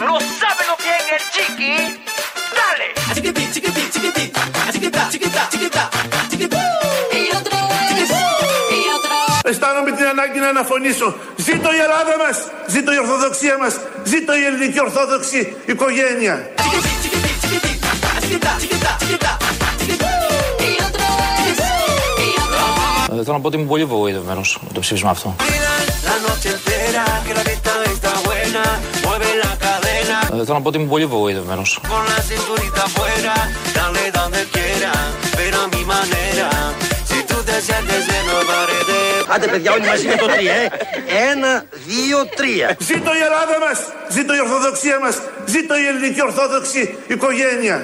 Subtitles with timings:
[0.00, 1.74] ¿No sabe lo que es el chiqui?
[2.58, 2.88] ¡Dale!
[9.44, 11.14] Αισθάνομαι την ανάγκη να αναφωνήσω.
[11.36, 12.36] Ζήτω η Ελλάδα μας,
[12.66, 13.74] ζήτω η Ορθοδοξία μας,
[14.04, 16.50] ζήτω η ελληνική Ορθόδοξη οικογένεια.
[23.10, 25.36] Ε, θέλω να πω ότι είμαι πολύ βοηθευμένο με το ψήφισμα αυτό.
[30.40, 31.62] Ε, θέλω να πω ότι είμαι πολύ βοηθευμένο.
[39.34, 40.70] Άντε παιδιά όλοι μαζί με το τρία, ε.
[41.30, 42.76] Ένα, δύο, τρία.
[42.78, 43.78] Ζήτω η Ελλάδα μας,
[44.14, 47.76] ζήτω η Ορθοδοξία μας, ζήτω η ελληνική Ορθόδοξη οικογένεια.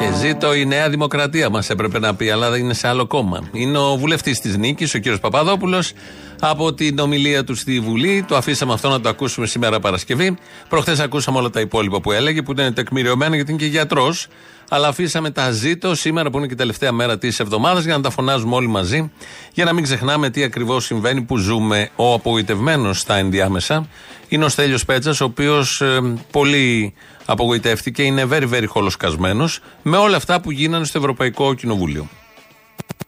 [0.00, 3.48] Και ζήτω η Νέα Δημοκρατία μας έπρεπε να πει, αλλά είναι σε άλλο κόμμα.
[3.52, 5.92] Είναι ο βουλευτής της Νίκης, ο κύριος Παπαδόπουλος,
[6.40, 8.24] από την ομιλία του στη Βουλή.
[8.28, 10.36] Το αφήσαμε αυτό να το ακούσουμε σήμερα Παρασκευή.
[10.68, 14.26] Προχθές ακούσαμε όλα τα υπόλοιπα που έλεγε, που ήταν τεκμηριωμένα γιατί είναι και γιατρός.
[14.68, 18.02] Αλλά αφήσαμε τα ζήτω σήμερα που είναι και η τελευταία μέρα της εβδομάδας για να
[18.02, 19.12] τα φωνάζουμε όλοι μαζί.
[19.52, 21.90] Για να μην ξεχνάμε τι ακριβώς συμβαίνει που ζούμε.
[21.96, 23.88] Ο απογοητευμένος στα ενδιάμεσα
[24.28, 25.82] είναι ο Στέλιος Πέτσας, ο οποίος
[26.30, 26.94] πολύ
[27.30, 32.06] απογοητεύτηκε, είναι very very χολοσκασμένος με όλα αυτά που γίνανε στο Ευρωπαϊκό Κοινοβούλιο.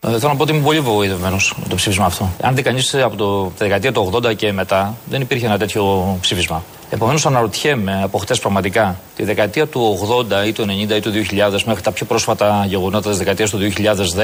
[0.00, 2.30] Ε, θέλω να πω ότι είμαι πολύ βοηθευμένο με το ψήφισμα αυτό.
[2.40, 6.16] Αν δει κανείς από το, τη δεκαετία του 80 και μετά, δεν υπήρχε ένα τέτοιο
[6.20, 6.62] ψήφισμα.
[6.90, 9.98] Επομένως, αναρωτιέμαι από χτες πραγματικά τη δεκαετία του
[10.42, 13.58] 80 ή του 90 ή του 2000 μέχρι τα πιο πρόσφατα γεγονότα της δεκαετίας του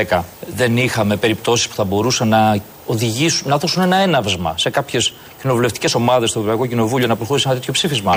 [0.09, 0.23] 2010,
[0.57, 5.95] δεν είχαμε περιπτώσεις που θα μπορούσαν να οδηγήσουν, να δώσουν ένα έναυσμα σε κάποιες κοινοβουλευτικές
[5.95, 8.13] ομάδες στο Ευρωπαϊκό Κοινοβούλιο να προχωρήσουν ένα τέτοιο ψήφισμα.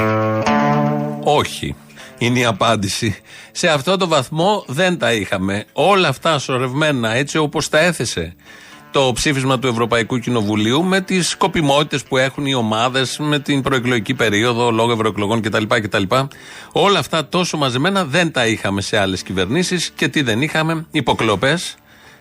[1.38, 1.76] Όχι.
[2.18, 3.18] Είναι η απάντηση.
[3.52, 5.66] Σε αυτό το βαθμό δεν τα είχαμε.
[5.74, 8.36] Όλα αυτά σωρευμένα έτσι όπως τα έθεσε
[8.92, 14.14] το ψήφισμα του Ευρωπαϊκού Κοινοβουλίου με τις σκοπιμότητες που έχουν οι ομάδες, με την προεκλογική
[14.14, 16.04] περίοδο, λόγω ευρωεκλογών κτλ, κτλ.
[16.72, 21.76] Όλα αυτά τόσο μαζεμένα δεν τα είχαμε σε άλλες κυβερνήσεις και τι δεν είχαμε, υποκλοπές,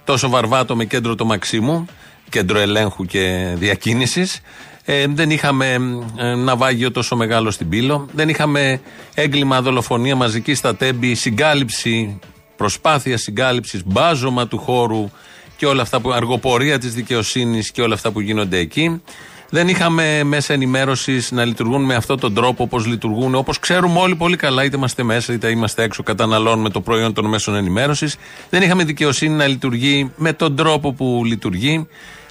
[0.04, 1.86] τόσο βαρβάτο με κέντρο το Μαξίμου,
[2.28, 4.40] κέντρο ελέγχου και διακίνησης.
[4.90, 5.78] Ε, δεν είχαμε
[6.16, 8.08] ε, ναυάγιο τόσο μεγάλος στην Πύλο.
[8.12, 8.80] Δεν είχαμε
[9.14, 12.18] έγκλημα δολοφονία μαζική στα τέμπη, συγκάλυψη,
[12.56, 15.10] προσπάθεια συγκάλυψης, μπάζωμα του χώρου
[15.56, 16.12] και όλα αυτά που.
[16.12, 19.02] αργοπορία της δικαιοσύνης και όλα αυτά που γίνονται εκεί.
[19.50, 24.14] Δεν είχαμε μέσα ενημέρωσης να λειτουργούν με αυτόν τον τρόπο όπως λειτουργούν, όπως ξέρουμε όλοι
[24.14, 28.16] πολύ καλά, είτε είμαστε μέσα είτε είμαστε έξω, καταναλώνουμε το προϊόν των μέσων ενημέρωσης.
[28.50, 31.86] Δεν είχαμε δικαιοσύνη να λειτουργεί με τον τρόπο που λειτουργεί.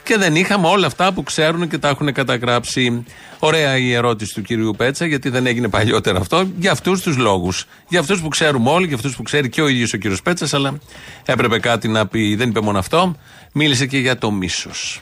[0.07, 3.06] Και δεν είχαμε όλα αυτά που ξέρουν και τα έχουν καταγράψει.
[3.40, 7.66] Ωραία η ερώτηση του κυρίου Πέτσα, γιατί δεν έγινε παλιότερα αυτό, για αυτούς τους λόγους.
[7.88, 10.53] Για αυτούς που ξέρουμε όλοι, για αυτούς που ξέρει και ο ίδιος ο κύριος Πέτσας,
[10.53, 10.78] αλλά
[11.25, 12.35] έπρεπε κάτι να πει.
[12.35, 13.16] Δεν είπε μόνο αυτό,
[13.53, 15.01] μίλησε και για το μίσος.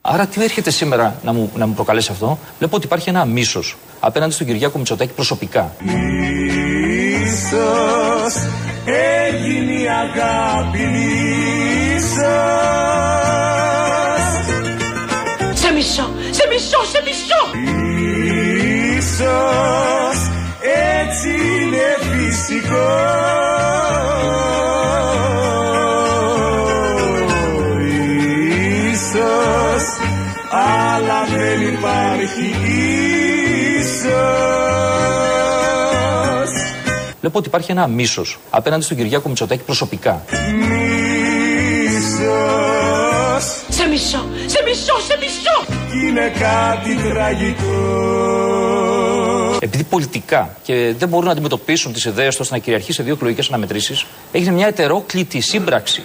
[0.00, 3.76] Άρα, τι έρχεται σήμερα να μου, να μου προκαλέσει αυτό; Βλέπω ότι υπάρχει ένα μίσος
[4.00, 5.72] απέναντι στον Κυριάκο Μητσοτάκη προσωπικά.
[7.24, 8.34] Ίσως
[8.86, 10.88] έγινε η αγάπη
[12.14, 12.87] Σε
[15.78, 17.42] μισό, σε μισό, σε μισό
[18.98, 20.18] Ίσως
[20.96, 22.88] έτσι είναι φυσικό.
[28.92, 29.84] Ίσως
[30.50, 32.54] αλλά δεν υπάρχει
[33.78, 34.10] ίσως.
[37.20, 40.24] Βλέπω ότι υπάρχει ένα μίσος απέναντι στον Κυριάκο Μητσοτάκη προσωπικά.
[41.88, 42.68] Ίσως
[43.68, 44.57] Σε μισό, σε μισό, σε μισό
[46.06, 47.98] είναι κάτι τραγικό
[49.60, 53.12] Επειδή πολιτικά και δεν μπορούν να αντιμετωπίσουν τις ιδέες τους ώστε να κυριαρχεί σε δύο
[53.12, 56.02] εκλογικές αναμετρήσεις, έγινε μια ετερόκλητη σύμπραξη.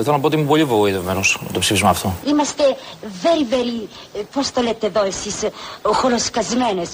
[0.00, 2.14] Ε, θέλω να πω ότι είμαι πολύ βοηθευμένο με το ψήφισμα αυτό.
[2.26, 2.62] Είμαστε
[3.22, 5.50] very, very, ε, πώς το λέτε εδώ εσείς, ε,
[5.82, 6.90] χολοσκασμένες.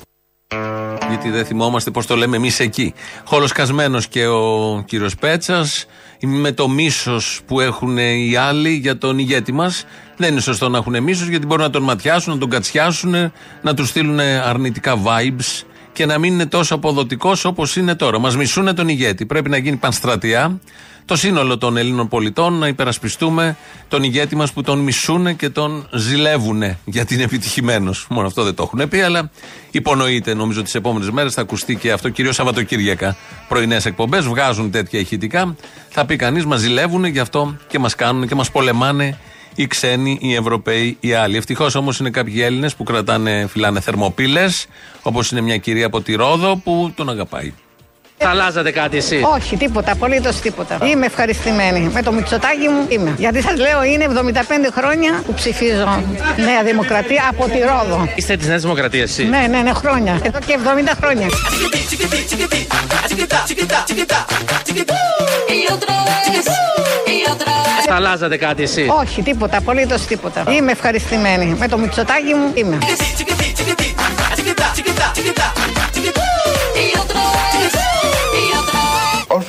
[1.09, 2.95] Γιατί δεν θυμόμαστε πώς το λέμε εμείς εκεί.
[3.25, 5.87] Χολοσκασμένο και ο κύριος Πέτσας,
[6.21, 9.85] με το μίσος που έχουν οι άλλοι για τον ηγέτη μας.
[10.17, 13.33] Δεν είναι σωστό να έχουν μίσος γιατί μπορούν να τον ματιάσουν, να τον κατσιάσουν,
[13.63, 15.65] να τους στείλουν αρνητικά vibes
[15.97, 18.19] και να μην είναι τόσο αποδοτικός όπως είναι τώρα.
[18.19, 19.27] Μας μισούν τον ηγέτη.
[19.27, 20.61] Πρέπει να γίνει πανστρατεία
[21.05, 23.57] το σύνολο των Ελλήνων πολιτών να υπερασπιστούμε
[23.89, 28.07] τον ηγέτη μας που τον μισούν και τον ζηλεύουν γιατί είναι επιτυχημένος.
[28.11, 29.31] Μόνο αυτό δεν το έχουν πει, αλλά
[29.71, 30.35] υπονοείται.
[30.35, 33.17] Νομίζω τις επόμενες μέρες θα ακουστεί και αυτό, κυρίως Σαββατοκύριακα.
[33.49, 35.57] Πρωινές εκπομπές βγάζουν τέτοια ηχητικά.
[35.89, 39.19] Θα πει κανείς, μας ζηλεύουν, γι' αυτό και μας κάνουν και μας πολεμάνε
[39.57, 41.37] οι ξένοι, οι Ευρωπαίοι, οι άλλοι.
[41.37, 44.67] Ευτυχώς όμως είναι κάποιοι Έλληνες που κρατάνε, φυλάνε θερμοπύλες,
[45.03, 47.53] όπως είναι μια κυρία από τη Ρόδο που τον αγαπάει.
[48.19, 49.23] Θα αλλάζατε κάτι εσύ.
[49.35, 50.79] Όχι, τίποτα, απολύτω τίποτα.
[50.83, 51.91] Είμαι ευχαριστημένη.
[51.93, 53.15] Με το Μητσοτάκι μου είμαι.
[53.19, 54.41] Γιατί σα λέω είναι 75
[54.73, 56.03] χρόνια που ψηφίζω
[56.37, 58.09] Νέα Δημοκρατία από τη Ρόδο.
[58.15, 59.25] Είστε τη Νέα Δημοκρατία, εσύ.
[59.25, 60.21] Ναι, ναι, ναι, χρόνια.
[60.23, 61.27] Εδώ και 70 χρόνια.
[67.87, 68.87] Θα αλλάζατε κάτι εσύ.
[69.01, 70.45] Όχι, τίποτα, απολύτω τίποτα.
[70.49, 71.57] Είμαι ευχαριστημένη.
[71.59, 72.79] Με το Μητσοτάκι μου είμαι.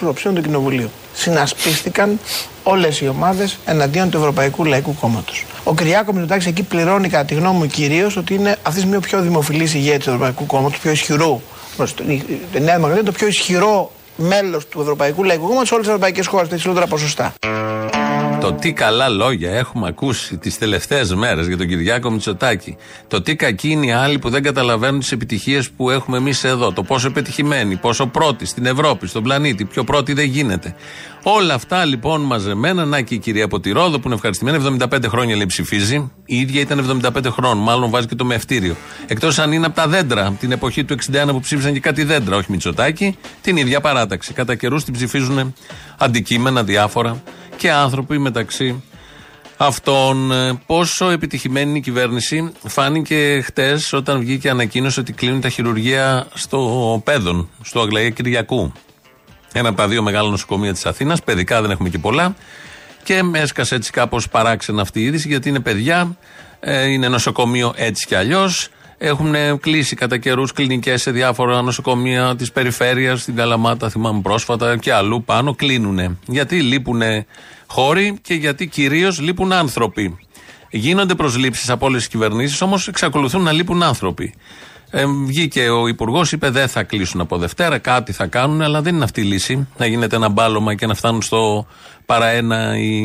[0.01, 0.89] Ω προψήφιο του Κοινοβουλίου.
[1.13, 2.19] Συνασπίστηκαν
[2.63, 5.45] όλες οι ομάδες εναντίον του Ευρωπαϊκού Λαϊκού Κόμματος.
[5.63, 8.95] Ο Κυριάκος Μητσοτάκης εκεί πληρώνει, κατά τη γνώμη μου, κυρίως ότι είναι αυτής τη στιγμή
[8.95, 11.41] ο πιο δημοφιλής ηγέτης του Ευρωπαϊκού Κόμματος, πιο ισχυρό.
[12.07, 15.95] Η Νέα Δημοκρατία είναι το πιο ισχυρό μέλος του Ευρωπαϊκού Λαϊκού Κόμματος σε όλες τις
[15.95, 17.33] ευρωπαϊκές χώρες, τα υψηλότερα ποσοστά.
[18.41, 22.77] Το τι καλά λόγια έχουμε ακούσει τις τελευταίες μέρες για τον Κυριάκο Μητσοτάκη.
[23.07, 26.71] Το τι κακοί είναι οι άλλοι που δεν καταλαβαίνουν τις επιτυχίες που έχουμε εμείς εδώ.
[26.71, 30.75] Το πόσο πετυχημένοι, πόσο πρώτοι στην Ευρώπη, στον πλανήτη, πιο πρώτοι δεν γίνεται.
[31.29, 35.03] Όλα αυτά λοιπόν μαζεμένα, να και η κυρία από τη Ρόδο που είναι ευχαριστημένη, 75
[35.07, 36.11] χρόνια λέει ψηφίζει.
[36.25, 38.75] Η ίδια ήταν 75 χρόνων, μάλλον βάζει και το μευτήριο.
[39.07, 42.03] Εκτός αν είναι από τα δέντρα, από την εποχή του 61 που ψήφισαν και κάτι
[42.03, 44.33] δέντρα, όχι Μητσοτάκη, την ίδια παράταξη.
[44.33, 45.53] Κατά καιρούς την ψηφίζουν
[45.97, 47.23] αντικείμενα διάφορα
[47.57, 48.83] και άνθρωποι μεταξύ
[49.57, 50.31] αυτών.
[50.31, 56.27] Ε, πόσο επιτυχημένη είναι η κυβέρνηση φάνηκε χτες όταν βγήκε ανακοίνωση ότι κλείνουν τα χειρουργεία
[56.33, 58.71] στο Πέδον, στο Αγλαία Κυριακού.
[59.53, 61.23] Ένα από τα δύο μεγάλα νοσοκομεία της Αθήνας.
[61.23, 62.35] Παιδικά δεν έχουμε και πολλά.
[63.03, 66.17] Και με έσκασε έτσι κάπως παράξενα αυτή η είδηση γιατί είναι παιδιά,
[66.59, 68.69] ε, είναι νοσοκομείο έτσι κι αλλιώς.
[68.97, 74.93] Έχουν κλείσει κατά καιρούς κλινικές σε διάφορα νοσοκομεία της περιφέρειας, στην Καλαμάτα, θυμάμαι πρόσφατα και
[74.93, 75.55] αλλού πάνω.
[75.55, 76.19] Κλείνουν.
[76.25, 77.01] Γιατί λείπουν
[77.67, 80.17] χώροι και γιατί κυρίως λείπουν άνθρωποι.
[80.69, 84.33] Γίνονται προσλήψεις από όλες τις κυβερνήσεις, όμως εξακολουθούν να λείπουν άνθρωποι.
[84.89, 88.95] Ε, βγήκε ο Υπουργός, είπε δεν θα κλείσουν από Δευτέρα, κάτι θα κάνουν, αλλά δεν
[88.95, 89.67] είναι αυτή η λύση.
[89.77, 91.67] Να γίνεται ένα μπάλωμα και να φτάνουν στο
[92.05, 92.97] παραένα οι,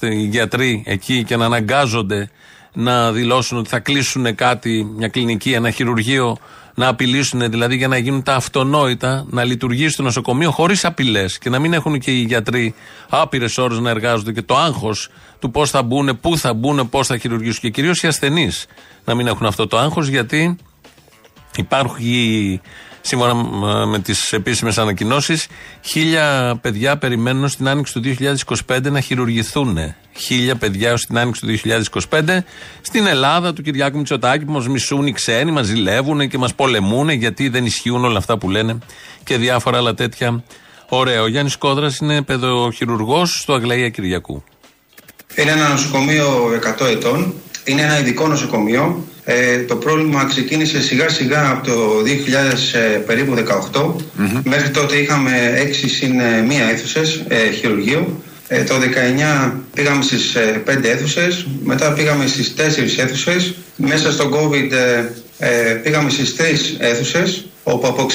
[0.00, 2.30] οι γιατροί εκεί και να αναγκάζονται
[2.72, 6.36] να δηλώσουν ότι θα κλείσουν κάτι, μια κλινική, ένα χειρουργείο,
[6.74, 11.50] να απειλήσουν δηλαδή για να γίνουν τα αυτονόητα, να λειτουργήσει το νοσοκομείο χωρίς απειλές και
[11.50, 12.74] να μην έχουν και οι γιατροί
[13.08, 15.08] άπειρες ώρες να εργάζονται και το άγχος
[15.38, 18.66] του πώς θα μπουν, πού θα μπουν, πώς θα χειρουργήσουν και κυρίως οι ασθενείς
[19.04, 20.56] να μην έχουν αυτό το άγχος γιατί
[21.60, 22.60] υπάρχει
[23.00, 23.34] σύμφωνα
[23.86, 25.46] με τις επίσημες ανακοινώσεις,
[25.80, 28.00] χίλια παιδιά περιμένουν στην άνοιξη του
[28.66, 29.78] 2025 να χειρουργηθούν.
[30.16, 31.46] Χίλια παιδιά στην άνοιξη του
[32.10, 32.38] 2025
[32.80, 37.08] στην Ελλάδα του Κυριάκου Μητσοτάκη που μας μισούν οι ξένοι, μας ζηλεύουν και μας πολεμούν
[37.08, 38.78] γιατί δεν ισχύουν όλα αυτά που λένε
[39.24, 40.44] και διάφορα άλλα τέτοια.
[40.88, 41.22] Ωραίο.
[41.22, 44.44] Ο Γιάννης Κόδρας είναι παιδοχειρουργός στο Αγλαία Κυριακού.
[45.34, 47.34] Είναι ένα νοσοκομείο 100 ετών.
[47.64, 52.02] Είναι ένα ειδικό νοσοκομείο ε, το πρόβλημα ξεκίνησε σιγά σιγά από το
[52.74, 53.34] 2000 ε, περίπου
[53.72, 53.92] 18.
[54.44, 55.30] Μέχρι τότε είχαμε
[55.66, 58.22] 6 συν 1 ε, αίθουσες ε, χειρουργείου.
[58.48, 58.74] Ε, το
[59.46, 60.36] 19 πήγαμε στις
[60.66, 62.60] 5 αίθουσες, μετά πήγαμε στις 4
[62.98, 63.54] αίθουσες.
[63.76, 64.72] Μέσα στο COVID
[65.82, 66.42] πήγαμε στις 3
[66.78, 68.06] αίθουσες, όπου από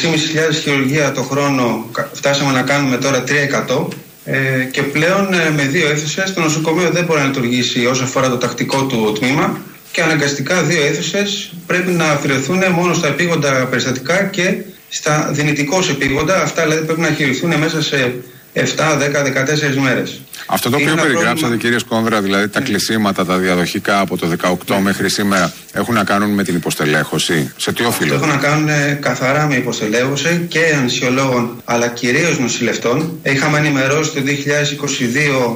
[0.49, 3.23] 6.500 χειρουργία το χρόνο φτάσαμε να κάνουμε τώρα
[3.67, 3.87] 3%.
[4.25, 8.37] Ε, και πλέον με δύο αίθουσες το νοσοκομείο δεν μπορεί να λειτουργήσει όσο αφορά το
[8.37, 9.61] τακτικό του τμήμα
[9.91, 14.55] και αναγκαστικά δύο αίθουσες πρέπει να αφιερωθούν μόνο στα επίγοντα περιστατικά και
[14.89, 16.41] στα δυνητικώς επίγοντα.
[16.41, 18.13] Αυτά δηλαδή πρέπει να χειριστούν μέσα σε
[18.55, 20.21] 7, 10, 14 μέρες.
[20.45, 24.27] Αυτό το οποίο περιγράψατε, κύριε Σκόνδρα, δηλαδή τα κλεισίματα, τα διαδοχικά από το
[24.67, 28.15] 18 μέχρι σήμερα, έχουν να κάνουν με την υποστελέχωση; Σε τι οφείλονται.
[28.15, 33.19] Έχουν να κάνουν ε, καθαρά με υποστελέχωση και ανσιολόγων, αλλά κυρίως νοσηλευτών.
[33.23, 34.21] Είχαμε ενημερώσει το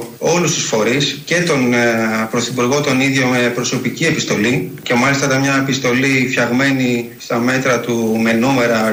[0.18, 1.78] όλους τους φορείς και τον ε,
[2.30, 4.72] Πρωθυπουργό τον ίδιο με προσωπική επιστολή.
[4.82, 8.92] Και μάλιστα ήταν μια επιστολή φτιαγμένη στα μέτρα του με νούμερα,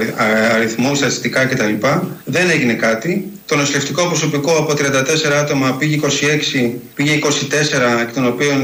[0.54, 1.74] αριθμού, στατιστικά κτλ.
[2.24, 3.32] Δεν έγινε κάτι.
[3.48, 4.78] Το νοσηλευτικό προσωπικό από 34
[5.42, 8.62] άτομα πήγε 26, πήγε 24, εκ των οποίων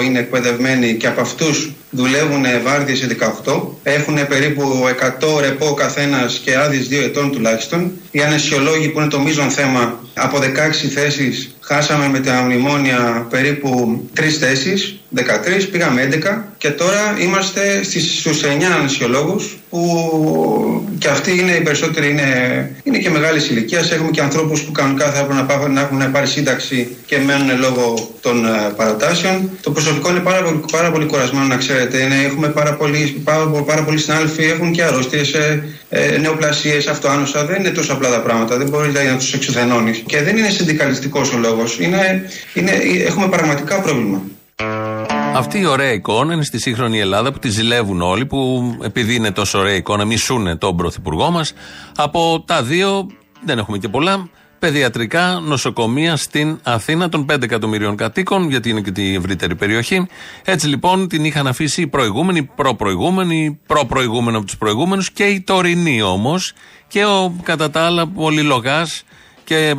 [0.00, 3.06] 22 είναι εκπαιδευμένοι και από αυτούς δουλεύουν βάρδιες σε
[3.44, 3.60] 18.
[3.82, 4.62] Έχουν περίπου
[5.38, 7.92] 100 ρεπό καθένας και άδειες 2 ετών τουλάχιστον.
[8.10, 10.42] Οι ανεσιολόγοι που είναι το μείζον θέμα από 16
[10.94, 18.18] θέσεις χάσαμε με τα μνημόνια περίπου 3 θέσεις 13, πήγαμε 11 και τώρα είμαστε στις,
[18.18, 18.46] στους 9
[18.78, 19.80] ανασιολόγους που
[20.98, 22.28] και αυτοί είναι οι περισσότεροι είναι,
[22.82, 23.90] είναι και μεγάλης ηλικίας.
[23.90, 28.08] Έχουμε και ανθρώπους που κανονικά θα έπρεπε να, να έχουν πάρει σύνταξη και μένουν λόγω
[28.20, 29.50] των uh, παρατάσεων.
[29.62, 31.98] Το προσωπικό είναι πάρα πολύ, πάρα πολύ κουρασμένο να ξέρετε.
[31.98, 37.44] Είναι, έχουμε πάρα πολλοί, πάρα, πάρα πολλοί συνάδελφοι έχουν και αρρώστιες, ε, ε, νεοπλασίες, αυτοάνωσα.
[37.44, 38.56] Δεν είναι τόσο απλά τα πράγματα.
[38.56, 40.02] Δεν μπορεί δηλαδή, να τους εξουθενώνεις.
[40.06, 41.78] Και δεν είναι συνδικαλιστικός ο λόγος.
[41.80, 42.70] Είναι, είναι,
[43.06, 44.22] έχουμε πραγματικά πρόβλημα.
[45.34, 49.30] Αυτή η ωραία εικόνα είναι στη σύγχρονη Ελλάδα που τη ζηλεύουν όλοι, που επειδή είναι
[49.30, 51.52] τόσο ωραία εικόνα, μισούν τον πρωθυπουργό μας.
[51.96, 53.06] Από τα δύο,
[53.44, 58.90] δεν έχουμε και πολλά, παιδιατρικά νοσοκομεία στην Αθήνα των 5 εκατομμυρίων κατοίκων, γιατί είναι και
[58.90, 60.06] τη ευρύτερη περιοχή.
[60.44, 66.02] Έτσι λοιπόν την είχαν αφήσει οι προηγούμενοι, προ-προηγούμενοι, προ-προηγούμενοι από τους προηγούμενους και οι τωρινοί
[66.02, 66.52] όμως.
[66.88, 69.02] Και ο κατά τα άλλα πολυλογάς
[69.44, 69.74] και ε,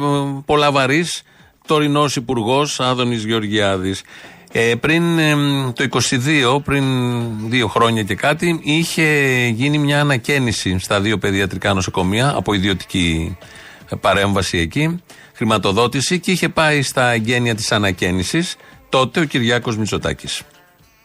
[0.45, 1.23] πολλαβαρής
[1.67, 4.01] τωρινός υπουργός Άδωνης Γεωργιάδης.
[4.53, 5.35] Ε, πριν ε,
[5.75, 5.87] το
[6.55, 6.83] 22, πριν
[7.49, 9.03] δύο χρόνια και κάτι, είχε
[9.47, 13.37] γίνει μια ανακαίνιση στα δύο παιδιατρικά νοσοκομεία από ιδιωτική
[14.01, 15.03] παρέμβαση εκεί,
[15.33, 18.55] χρηματοδότηση και είχε πάει στα εγγένεια της ανακαίνησης
[18.89, 20.41] τότε ο Κυριάκος Μητσοτάκης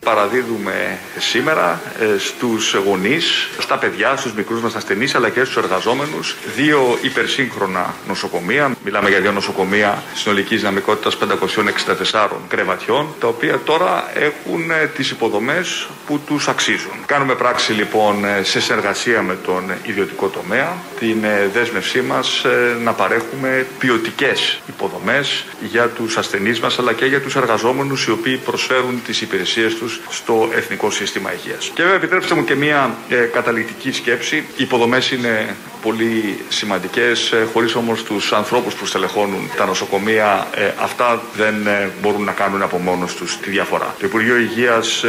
[0.04, 6.36] παραδίδουμε σήμερα ε, στους γονείς, στα παιδιά, στους μικρούς μας ασθενείς αλλά και στους εργαζόμενους
[6.56, 8.76] δύο υπερσύγχρονα νοσοκομεία.
[8.84, 15.86] Μιλάμε για δύο νοσοκομεία συνολικής δυναμικότητας 564 κρεβατιών τα οποία τώρα έχουν ε, τις υποδομές
[16.06, 16.92] που τους αξίζουν.
[17.06, 22.44] Κάνουμε πράξη λοιπόν ε, σε συνεργασία με τον ιδιωτικό τομέα την δέσμευσή μας
[22.82, 28.36] να παρέχουμε ποιοτικές υποδομές για τους ασθενείς μας αλλά και για τους εργαζόμενους οι οποίοι
[28.36, 31.70] προσφέρουν τις υπηρεσίες τους στο Εθνικό Σύστημα Υγείας.
[31.74, 34.36] Και βέβαια επιτρέψτε μου και μια ε, καταληκτική σκέψη.
[34.36, 40.70] Οι υποδομές είναι πολύ σημαντικές, ε, χωρίς όμως τους ανθρώπους που στελεχώνουν τα νοσοκομεία, ε,
[40.80, 43.94] αυτά δεν ε, μπορούν να κάνουν από μόνος τους τη διαφορά.
[43.98, 45.04] Το Υπουργείο Υγείας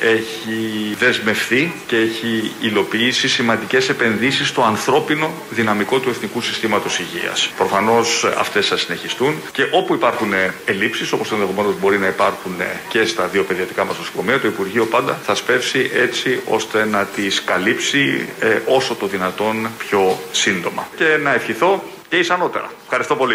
[0.00, 7.50] έχει δεσμευθεί και έχει υλοποιήσει σημαντικές επενδύσεις στο ανθρώπινο δυναμικό του Εθνικού Συστήματος Υγείας.
[7.56, 10.32] Προφανώς αυτές θα συνεχιστούν και όπου υπάρχουν
[10.64, 12.54] ελλείψεις, όπως ενδεχομένως μπορεί να υπάρχουν
[12.88, 17.42] και στα δύο παιδιατικά μας νοσοκομεία, το Υπουργείο πάντα θα σπεύσει έτσι ώστε να τις
[17.44, 18.28] καλύψει
[18.66, 20.88] όσο το δυνατόν πιο σύντομα.
[20.96, 22.70] Και να ευχηθώ και ισανότερα.
[22.82, 23.34] Ευχαριστώ πολύ.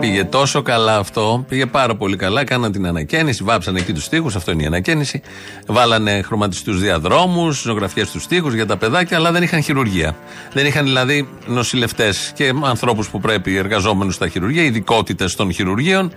[0.00, 2.44] Πήγε τόσο καλά αυτό, πήγε πάρα πολύ καλά.
[2.44, 5.22] Κάναν την ανακαίνιση, βάψαν εκεί τους τοίχου, αυτό είναι η ανακαίνιση.
[5.66, 10.16] Βάλανε χρωματιστούς διαδρόμους, ζωγραφιές στους τοίχου για τα παιδάκια, αλλά δεν είχαν χειρουργία.
[10.52, 16.12] Δεν είχαν δηλαδή νοσηλευτές και ανθρώπους που πρέπει, εργαζόμενους στα χειρουργεία, ειδικότητες των χειρουργείων,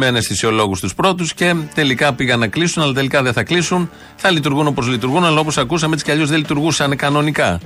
[0.00, 3.90] με αναισθησιολόγους τους πρώτους και τελικά πήγαν να κλείσουν, αλλά τελικά δεν θα κλείσουν.
[4.16, 7.60] Θα λειτουργούν όπως λειτουργούν, αλλά όπως ακούσαμε έτσι κι αλλιώς δεν λειτουργούσαν κανονικά.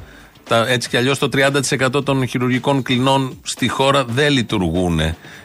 [0.49, 1.29] Τα, έτσι κι αλλιώς το
[1.97, 5.01] 30% των χειρουργικών κλινών στη χώρα δεν λειτουργούν.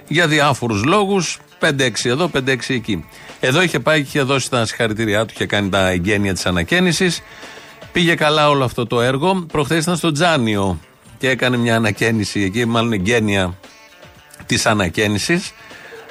[0.07, 1.69] Για διάφορους λόγους, 5-6
[2.03, 3.05] εδώ, 5-6 εκεί.
[3.39, 7.21] Εδώ είχε πάει και είχε δώσει τα συγχαρητήριά του, είχε κάνει τα εγγένεια της ανακαίνησης.
[7.91, 9.45] Πήγε καλά όλο αυτό το έργο.
[9.51, 10.79] Προχθές ήταν στο Τζάνιο
[11.17, 13.57] και έκανε μια ανακαίνιση εκεί, μάλλον εγγένεια
[14.45, 15.41] της ανακαίνιση.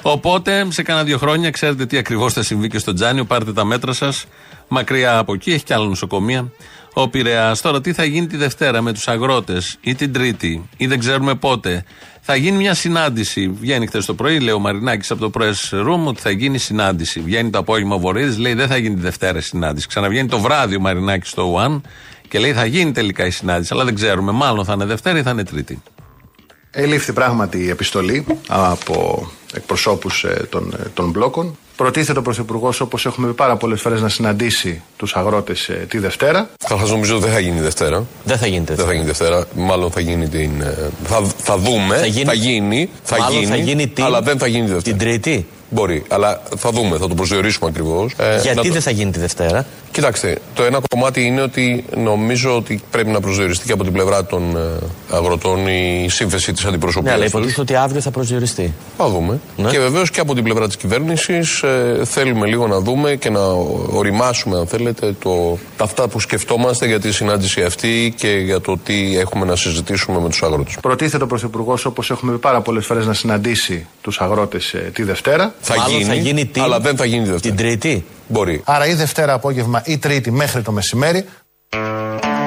[0.09, 3.25] Οπότε σε κάνα δύο χρόνια ξέρετε τι ακριβώς θα συμβεί και στο Τζάνιο.
[3.25, 4.25] Πάρτε τα μέτρα σας
[4.67, 5.51] μακριά από εκεί.
[5.51, 6.51] Έχει και άλλα νοσοκομεία
[6.93, 7.61] ο Πειραιάς.
[7.61, 11.35] Τώρα, τι θα γίνει τη Δευτέρα με τους αγρότες ή την Τρίτη ή δεν ξέρουμε
[11.35, 11.83] πότε.
[12.21, 13.49] Θα γίνει μια συνάντηση.
[13.59, 17.19] Βγαίνει χθες το πρωί, λέει ο Μαρινάκης από το press room ότι θα γίνει συνάντηση.
[17.19, 19.87] Βγαίνει το απόγευμα ο Βορύδης, λέει δεν θα γίνει τη Δευτέρα συνάντηση.
[19.87, 21.81] Ξαναβγαίνει το βράδυ ο Μαρινάκης στο One
[22.27, 23.73] και λέει θα γίνει τελικά η συνάντηση.
[23.73, 24.31] Αλλά δεν ξέρουμε.
[24.31, 25.81] Μάλλον θα είναι Δευτέρα ή θα είναι Τρίτη.
[26.71, 33.05] Ελήφθη πράγματι η επιστολή από εκπροσώπους ε, των, ε, των μπλόκων Προτίθεται ο Πρωθυπουργός, όπως
[33.05, 36.49] έχουμε πει πάρα πολλές φορές, να συναντήσει τους αγρότες ε, τη Δευτέρα.
[36.57, 38.05] Καταρχάς, νομίζω ότι δεν θα γίνει Δευτέρα.
[38.23, 38.77] Δεν θα γίνει Δευτέρα.
[38.77, 39.47] Δεν θα γίνει Δευτέρα.
[39.55, 40.61] Μάλλον θα γίνει την.
[40.61, 41.97] Ε, θα, θα δούμε.
[41.97, 42.25] Θα γίνει.
[42.25, 44.97] Θα γίνει, θα γίνει, θα γίνει την, αλλά δεν θα γίνει Δευτέρα.
[44.97, 45.47] Την Τρίτη.
[45.69, 48.13] Μπορεί, αλλά θα δούμε, θα το προσδιορίσουμε ακριβώς.
[48.17, 49.65] Ε, Γιατί δεν θα γίνει τη Δευτέρα;
[49.97, 54.25] Κοιτάξτε, το ένα κομμάτι είναι ότι νομίζω ότι πρέπει να προσδιοριστεί και από την πλευρά
[54.25, 57.11] των ε, αγροτών η σύμφεση της αντιπροσωπείας.
[57.11, 58.73] Ναι, αλλά υποτίθεται ότι αύριο θα προσδιοριστεί.
[58.97, 59.39] Θα δούμε.
[59.57, 59.69] Ναι.
[59.69, 63.39] Και βεβαίως και από την πλευρά της κυβέρνησης ε, θέλουμε λίγο να δούμε και να
[63.91, 68.77] οριμάσουμε, αν θέλετε, το, τα αυτά που σκεφτόμαστε για τη συνάντηση αυτή και για το
[68.77, 70.77] τι έχουμε να συζητήσουμε με τους αγρότες.
[70.81, 75.03] Προτίθεται ο Πρωθυπουργός, όπως έχουμε πει πάρα πολλές φορές, να συναντήσει τους αγρότες ε, τη
[75.03, 75.53] Δευτέρα.
[75.59, 77.55] Θα γίνει, θα γίνει την, αλλά δεν θα γίνει Δευτέρα.
[77.55, 78.05] Την Τρίτη.
[78.27, 78.61] Μπορεί.
[78.65, 81.25] Άρα ή Δευτέρα απόγευμα ή Τρίτη μέχρι το μεσημέρι.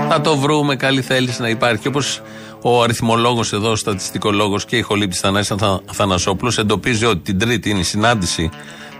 [0.09, 0.77] Θα το βρούμε.
[0.77, 1.89] Καλή θέληση να υπάρχει.
[1.89, 2.23] Όπως
[2.63, 5.55] ο αριθμολόγος εδώ, ο στατιστικολόγος και η χολήπτη Θανάση
[5.93, 8.51] Θανασόπουλος εντοπίζει ότι την Τρίτη είναι η συνάντηση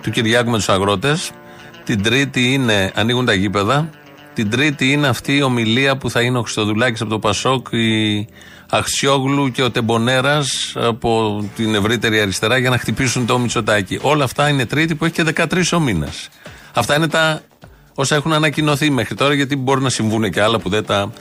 [0.03, 1.31] του Κυριάκου με τους αγρότες.
[1.85, 3.91] Την Τρίτη είναι, ανοίγουν τα γήπεδα.
[4.35, 8.29] Την Τρίτη είναι αυτή η ομιλία που θα είναι ο Χριστοδουλάκης από το Πασόκ, η
[8.71, 13.99] Αχσιόγλου και ο Τεμπονέρας από την ευρύτερη αριστερά για να χτυπήσουν το Μητσοτάκι.
[14.03, 16.29] Όλα αυτά είναι Τρίτη που έχει και 13 ο μήνας.
[16.75, 17.43] Αυτά είναι τα
[17.95, 21.13] όσα έχουν ανακοινωθεί μέχρι τώρα, γιατί μπορεί να συμβούν και άλλα που δεν τα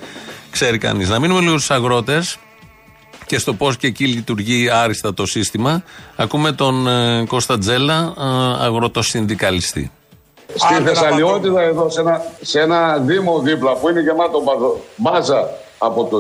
[0.50, 1.10] ξέρει κανείς.
[1.10, 2.38] Να μείνουμε λίγο στους αγρότες
[3.26, 5.84] και στο πώς και εκεί λειτουργεί άριστα το σύστημα.
[6.16, 8.24] Ακούμε τον ε, Κώστα Τζέλα, ε,
[8.66, 9.92] αγροτοσυνδικαλιστή.
[10.56, 14.44] Στη Θεσσαλιότητα εδώ σε ένα, σε ένα δήμο δίπλα που είναι γεμάτο
[14.96, 15.50] μπάζα
[15.82, 16.18] από, το,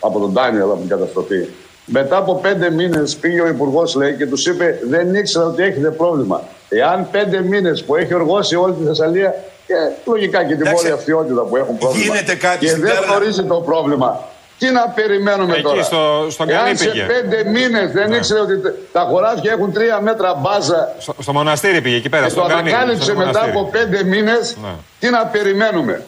[0.00, 1.44] από τον Ντάνιελ από την καταστροφή.
[1.84, 5.90] Μετά από πέντε μήνες πήγε ο Υπουργός λέει και τους είπε: Δεν ήξερα ότι έχετε
[5.90, 6.42] πρόβλημα.
[6.68, 9.34] Εάν πέντε μήνες που έχει οργώσει όλη τη Θεσσαλία
[9.66, 9.74] και
[10.04, 10.82] λογικά και την Εντάξει.
[10.82, 12.04] πόλη αυτιότητα που έχουν πρόβλημα.
[12.04, 13.06] Γίνεται κάτι και στην δεν Πέρνα.
[13.06, 14.20] γνωρίζει το πρόβλημα.
[14.58, 17.04] Τι να περιμένουμε Εκεί τώρα; στο- στον Εάν Κανή σε πήγε.
[17.04, 18.16] πέντε μήνες δεν Ναι.
[18.16, 22.24] ήξερε ότι τε- τα χωράφια έχουν τρία μέτρα μπάζα Στο, στο μοναστήρι πήγε εκεί πέρα.
[22.24, 23.56] και στο το Κανή, ανακάλυψε στο μετά μοναστήρι.
[23.56, 24.68] από πέντε μήνες, Ναι.
[24.98, 26.02] τι να περιμένουμε;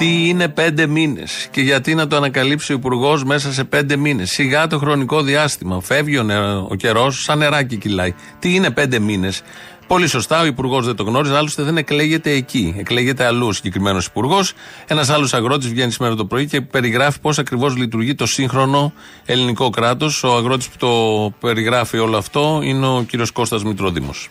[0.00, 4.30] Τι είναι πέντε μήνες και γιατί να το ανακαλύψει ο Υπουργός μέσα σε πέντε μήνες.
[4.30, 5.80] Σιγά το χρονικό διάστημα.
[5.80, 8.14] Φεύγει ο, νε- ο καιρός, σαν νεράκι κυλάει.
[8.38, 9.42] Τι είναι πέντε μήνες;
[9.86, 12.74] Πολύ σωστά, ο Υπουργός δεν το γνώριζε, άλλωστε δεν εκλέγεται εκεί.
[12.78, 14.52] Εκλέγεται αλλού ο συγκεκριμένος Υπουργός.
[14.86, 18.92] Ένας άλλος αγρότης βγαίνει σήμερα το πρωί και περιγράφει πώς ακριβώς λειτουργεί το σύγχρονο
[19.26, 20.24] ελληνικό κράτος.
[20.24, 24.28] Ο αγρότης που το περιγράφει όλο αυτό είναι ο κύριος Κώστας Μητροδήμος.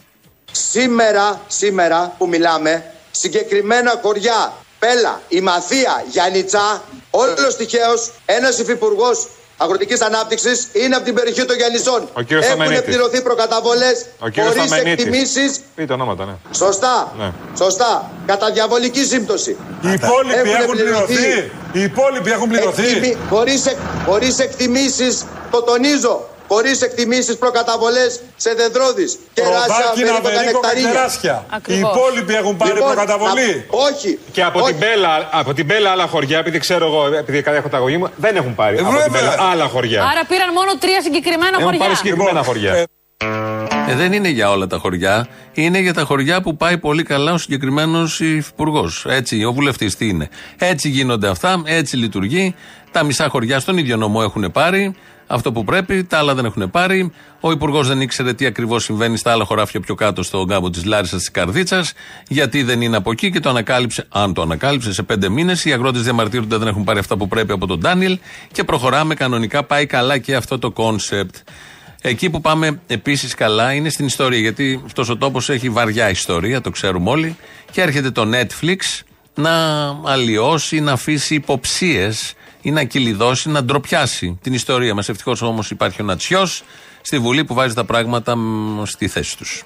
[0.52, 10.02] Σήμερα, σήμερα που μιλάμε, συγκεκριμένα χωριά, Πέλα, η Μαθία, Γιάννητσά, όλος τυχαίως, ένας υφυπουργός αγροτικής
[10.02, 12.10] ανάπτυξης είναι από την περιοχή των Γιαννησών.
[12.14, 12.86] Ο κύριος Έχουν Σταμενίτης.
[12.86, 15.06] πληρωθεί προκαταβολές Ο κύριος χωρίς Σταμενίτης.
[15.06, 15.60] εκτιμήσεις.
[15.76, 16.32] Πείτε ονόματα, ναι.
[16.56, 17.32] Σωστά, Ναι.
[17.58, 19.58] σωστά, κατά διαβολική σύμπτωση.
[19.82, 21.52] Οι υπόλοιποι έχουν πληρωθεί.
[21.72, 22.82] Οι υπόλοιποι έχουν πληρωθεί.
[22.88, 30.28] Εκτιμη- χωρίς, εκ- χωρίς εκτιμήσεις, το τονίζω, χωρίς εκτιμήσεις προκαταβολές σε δεντρόδεις, κεράσια, Προδάκινα, περίπου
[30.38, 30.92] Βερίκο, νεκταρίνια.
[30.92, 31.36] κεράσια.
[31.48, 31.96] Οι Ακριβώς.
[31.96, 33.52] υπόλοιποι έχουν πάρει Λοιπόν, προκαταβολή.
[33.56, 34.12] να- όχι.
[34.32, 37.78] Και από την, Μπέλα, από την Μπέλα άλλα χωριά, επειδή ξέρω εγώ, επειδή έχω τα
[37.78, 38.76] αγωγή μου, δεν έχουν πάρει.
[38.78, 39.22] Ε, από την βέβαια.
[39.22, 40.02] Μπέλα άλλα χωριά.
[40.12, 41.80] Άρα πήραν μόνο τρία συγκεκριμένα Έχουν χωριά.
[41.80, 42.86] πάρει συγκεκριμένα χωριά.
[43.88, 45.28] Ε, δεν είναι για όλα τα χωριά.
[45.54, 48.90] Είναι για τα χωριά που πάει πολύ καλά ο συγκεκριμένος υπουργός.
[49.06, 50.30] Έτσι, ο βουλευτής τι είναι.
[50.58, 52.56] Έτσι γίνονται αυτά, έτσι λειτουργεί.
[52.92, 54.96] Τα μισά χωριά στον ίδιο νομό έχουν πάρει
[55.30, 57.12] αυτό που πρέπει, τα άλλα δεν έχουν πάρει.
[57.40, 60.86] Ο υπουργός δεν ήξερε τι ακριβώς συμβαίνει στα άλλα χωράφια πιο κάτω στον κάμπο της
[60.86, 61.94] Λάρισας της Καρδίτσας,
[62.28, 65.66] γιατί δεν είναι από εκεί και το ανακάλυψε, αν το ανακάλυψε σε πέντε μήνες.
[65.66, 68.20] Οι αγρότες διαμαρτύρονται, δεν έχουν πάρει αυτά που πρέπει από τον Ντάνιελ
[68.52, 69.64] και προχωράμε κανονικά.
[69.64, 71.36] Πάει καλά και αυτό το concept.
[72.02, 76.62] Εκεί που πάμε επίσης καλά είναι στην ιστορία, γιατί αυτός ο τόπος έχει βαριά ιστορία,
[76.62, 77.38] το ξέρουμε όλοι.
[77.72, 79.02] Και έρχεται το Netflix
[79.36, 79.52] να
[80.06, 85.10] αλλοιώσει, να αφήσει υποψίες ή να κυλιδώσει, να ντροπιάσει την ιστορία μας.
[85.10, 86.64] Ευτυχώς όμως υπάρχει ο Νατσιός
[87.02, 89.64] στη Βουλή που βάζει τα πράγματα μ, στη θέση τους.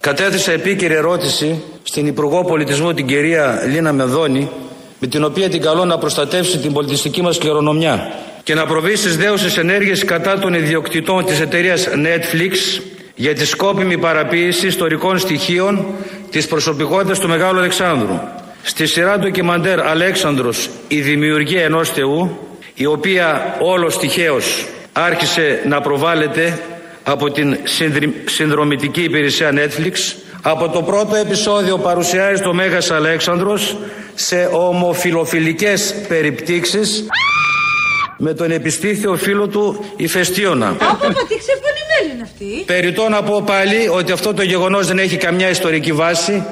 [0.00, 4.50] Κατέθεσα επίκαιρη ερώτηση στην Υπουργό Πολιτισμού την κυρία Λίνα Μεδόνη
[4.98, 9.16] με την οποία την καλώ να προστατεύσει την πολιτιστική μας κληρονομιά και να προβεί στις
[9.16, 12.82] δέουσες ενέργειες κατά των ιδιοκτητών της εταιρείας Netflix
[13.14, 15.86] για τη σκόπιμη παραποίηση ιστορικών στοιχείων
[16.30, 18.20] της προσωπικότητας του Μεγάλου Αλεξάνδρου.
[18.62, 22.38] Στη σειρά ντοκιμαντέρ Αλέξανδρος η δημιουργία ενός θεού
[22.74, 26.58] η οποία όλος τυχαίως άρχισε να προβάλλεται
[27.02, 30.16] από την συνδρι- συνδρομητική υπηρεσία Netflix.
[30.42, 33.76] Από το πρώτο επεισόδιο παρουσιάζει το Μέγας Αλέξανδρος
[34.14, 37.06] σε ομοφιλοφιλικές περιπτύξεις
[38.16, 40.68] με τον επιστήθιο φίλο του Ηφαιστίωνα.
[40.68, 41.34] Άπαπα, τι
[42.02, 45.92] ξεφωνημένη είναι αυτή; Περιτώ να πω πάλι ότι αυτό το γεγονός δεν έχει καμιά ιστορική
[45.92, 46.44] βάση.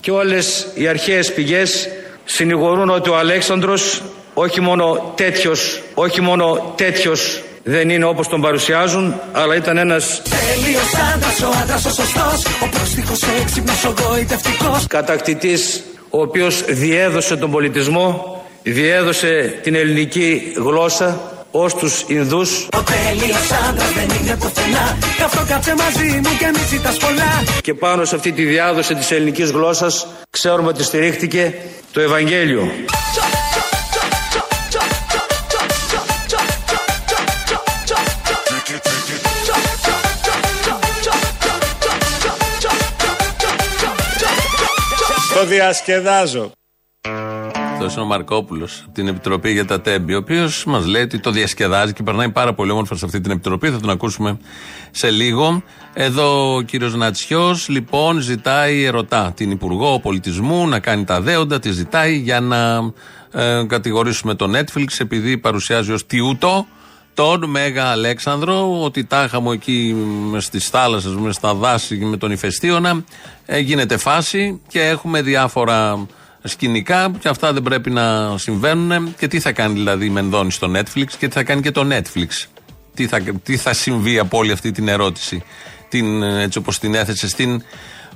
[0.00, 1.88] Και όλες οι αρχαίες πηγές
[2.24, 4.02] συνηγορούν ότι ο Αλέξανδρος
[4.34, 10.94] όχι μόνο τέτοιος, όχι μόνο τέτοιος δεν είναι όπως τον παρουσιάζουν, αλλά ήταν ένας Τέλειος
[11.14, 14.86] άντρας, ο άντρας ο σωστός Ο πρόστιχος έξυπνος, ο γοητευτικός.
[14.86, 23.50] Κατακτητής ο οποίος διέδωσε τον πολιτισμό, διέδωσε την ελληνική γλώσσα ως τους Ινδούς Ο τέλειος
[23.68, 28.04] άντρας δεν είναι πουθενά Γι' αυτό κάτσε μαζί μου και μη ζητάς πολλά και πάνω
[28.04, 31.54] σε αυτή τη διάδοση της ελληνικής γλώσσας ξέρουμε ότι στηρίχτηκε
[31.92, 32.70] το Ευαγγέλιο.
[45.34, 46.50] Το διασκεδάζω.
[47.78, 51.18] Αυτός είναι ο Μαρκόπουλος από την Επιτροπή για τα Τέμπη, ο οποίος μας λέει ότι
[51.18, 53.70] το διασκεδάζει και περνάει πάρα πολύ όμορφα σε αυτή την Επιτροπή.
[53.70, 54.38] Θα τον ακούσουμε
[54.90, 55.62] σε λίγο.
[55.92, 61.70] Εδώ ο κύριος Νατσιός, λοιπόν, ζητάει, ερωτά την Υπουργό Πολιτισμού να κάνει τα δέοντα, τη
[61.70, 62.92] ζητάει για να
[63.32, 66.66] ε, κατηγορήσουμε το Netflix επειδή παρουσιάζει ως τιούτο
[67.14, 69.96] τον Μέγα Αλέξανδρο, ότι τάχα μου εκεί
[70.36, 73.04] στις θάλασσες, με στα δάση με τον ηφαιστίωνα,
[73.46, 76.06] ε, γίνεται φάση και έχουμε διάφορα
[76.46, 79.14] σκηνικά και αυτά δεν πρέπει να συμβαίνουν.
[79.18, 81.86] Και τι θα κάνει δηλαδή η Μενδώνη στο Netflix και τι θα κάνει και το
[81.90, 82.46] Netflix;
[82.94, 85.42] Τι θα, τι θα συμβεί από όλη αυτή την ερώτηση,
[85.88, 87.62] την, έτσι όπως την έθεσε στην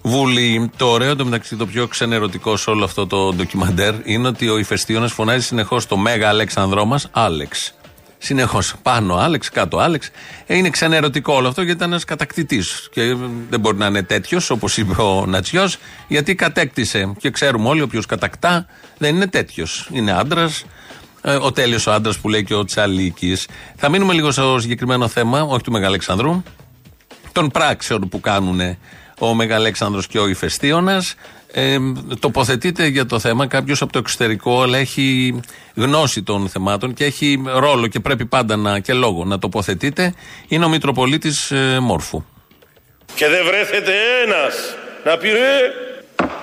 [0.03, 0.71] Βουλή.
[0.77, 4.59] Το ωραίο, το μεταξύ το πιο ξενερωτικό σε όλο αυτό το ντοκιμαντέρ είναι ότι ο
[4.59, 7.75] ηφαιστίωνας φωνάζει συνεχώς το Μέγα Αλέξανδρό μας, Άλεξ.
[8.23, 10.11] Συνεχώς πάνω Άλεξ, κάτω Άλεξ.
[10.47, 12.89] Ε, είναι ξενερωτικό όλο αυτό γιατί ήταν ένας κατακτητής.
[12.93, 13.17] Και ε,
[13.51, 15.77] δεν μπορεί να είναι τέτοιος, όπως είπε ο Νατσιός,
[16.09, 17.13] γιατί κατέκτησε.
[17.19, 18.67] Και ξέρουμε όλοι, όποιος κατακτά
[18.99, 19.89] δεν είναι τέτοιος.
[19.93, 20.65] Είναι άντρας,
[21.23, 23.49] ε, ο τέλειος ο άντρας που λέει και ο Τσαλίκης.
[23.77, 26.43] Θα μείνουμε λίγο στο συγκεκριμένο θέμα, όχι του Μεγαλεξανδρού,
[27.33, 28.61] των πράξεων που κάνουν
[29.19, 31.15] ο Μεγαλέξανδρος και ο Ηφαιστίωνας.
[31.53, 31.77] Ε,
[32.21, 35.41] τοποθετείται για το θέμα κάποιος από το εξωτερικό, αλλά έχει
[35.75, 40.15] γνώση των θεμάτων και έχει ρόλο και πρέπει πάντα να, και λόγο να τοποθετείται.
[40.49, 42.25] Είναι ο Μητροπολίτης ε, Μόρφου.
[43.15, 43.93] Και δεν βρέθεται
[44.25, 44.55] ένας
[45.05, 45.37] να πει «Ε,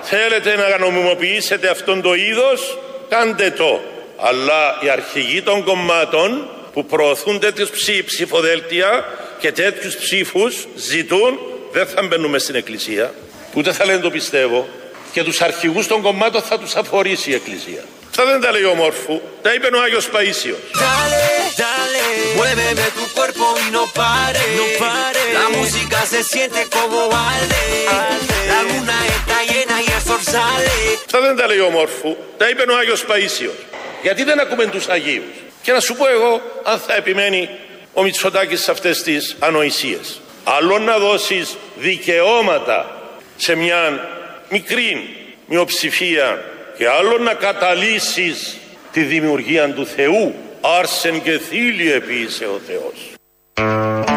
[0.02, 3.80] θέλετε να νομιμοποιήσετε αυτόν το είδος, κάντε το.
[4.20, 9.04] Αλλά οι αρχηγοί των κομμάτων που προωθούν τέτοιους ψη, ψηφοδέλτια
[9.38, 11.38] και τέτοιους ψήφους ζητούν
[11.72, 13.14] δεν θα μπαίνουμε στην εκκλησία.
[13.54, 14.68] Ούτε θα λένε το πιστεύω.
[15.18, 17.82] Και τους αρχηγούς των κομμάτων θα τους αφορήσει η εκκλησία.
[18.08, 19.20] Αυτά δεν τα λέει ο Μόρφου.
[19.42, 20.60] Τα είπε ο Άγιος Παΐσιος.
[20.82, 21.26] Dale,
[21.62, 22.04] dale,
[22.36, 25.22] muéveme tu cuerpo y no pare, no pare.
[25.40, 26.98] La música se siente como
[27.32, 27.62] arde.
[28.52, 30.74] La luna está llena y el sol sale.
[31.04, 32.16] Αυτά δεν τα λέει ο Μόρφου.
[32.36, 33.58] Τα είπε ο Άγιος Παΐσιος.
[34.02, 35.36] Γιατί δεν ακούμε τους Αγίους.
[35.62, 37.48] Και να σου πω εγώ αν θα επιμένει
[37.92, 40.20] ο Μητσοτάκης σε αυτές τις ανοησίες.
[40.44, 42.78] Άλλο να δώσεις δικαιώματα
[43.36, 44.08] σε μια
[44.50, 45.16] μικρή
[45.48, 46.38] μειοψηφία
[46.76, 48.56] και άλλο να καταλύσεις
[48.92, 50.34] τη δημιουργία του Θεού.
[50.78, 53.12] Άρσεν και θήλιο επίησε ο Θεός.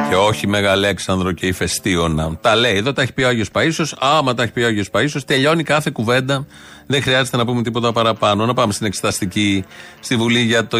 [0.09, 2.37] Και όχι Μεγαλέξανδρο και Ηφαιστίωνα.
[2.41, 3.85] Τα λέει εδώ, τα έχει πει ο Άγιος Παίσο.
[3.99, 6.45] Άμα τα έχει πει ο Άγιος Παίσο, τελειώνει κάθε κουβέντα.
[6.87, 8.45] Δεν χρειάζεται να πούμε τίποτα παραπάνω.
[8.45, 9.63] Να πάμε στην εξεταστική
[9.99, 10.77] στη Βουλή για το,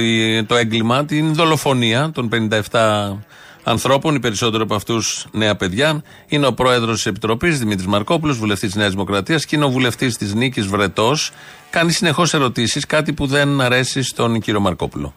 [0.48, 2.30] το έγκλημα, την δολοφονία των
[2.72, 3.18] 57
[3.64, 6.04] ανθρώπων, οι περισσότεροι από αυτούς νέα παιδιά.
[6.28, 10.16] Είναι ο πρόεδρος της Επιτροπής, Δημήτρης Μαρκόπουλος, βουλευτής της Νέας Δημοκρατίας και είναι ο βουλευτή
[10.16, 11.32] της Νίκης Βρετός.
[11.70, 15.14] Κάνει συνεχώς ερωτήσεις, κάτι που δεν αρέσει στον κύριο Μαρκόπουλο.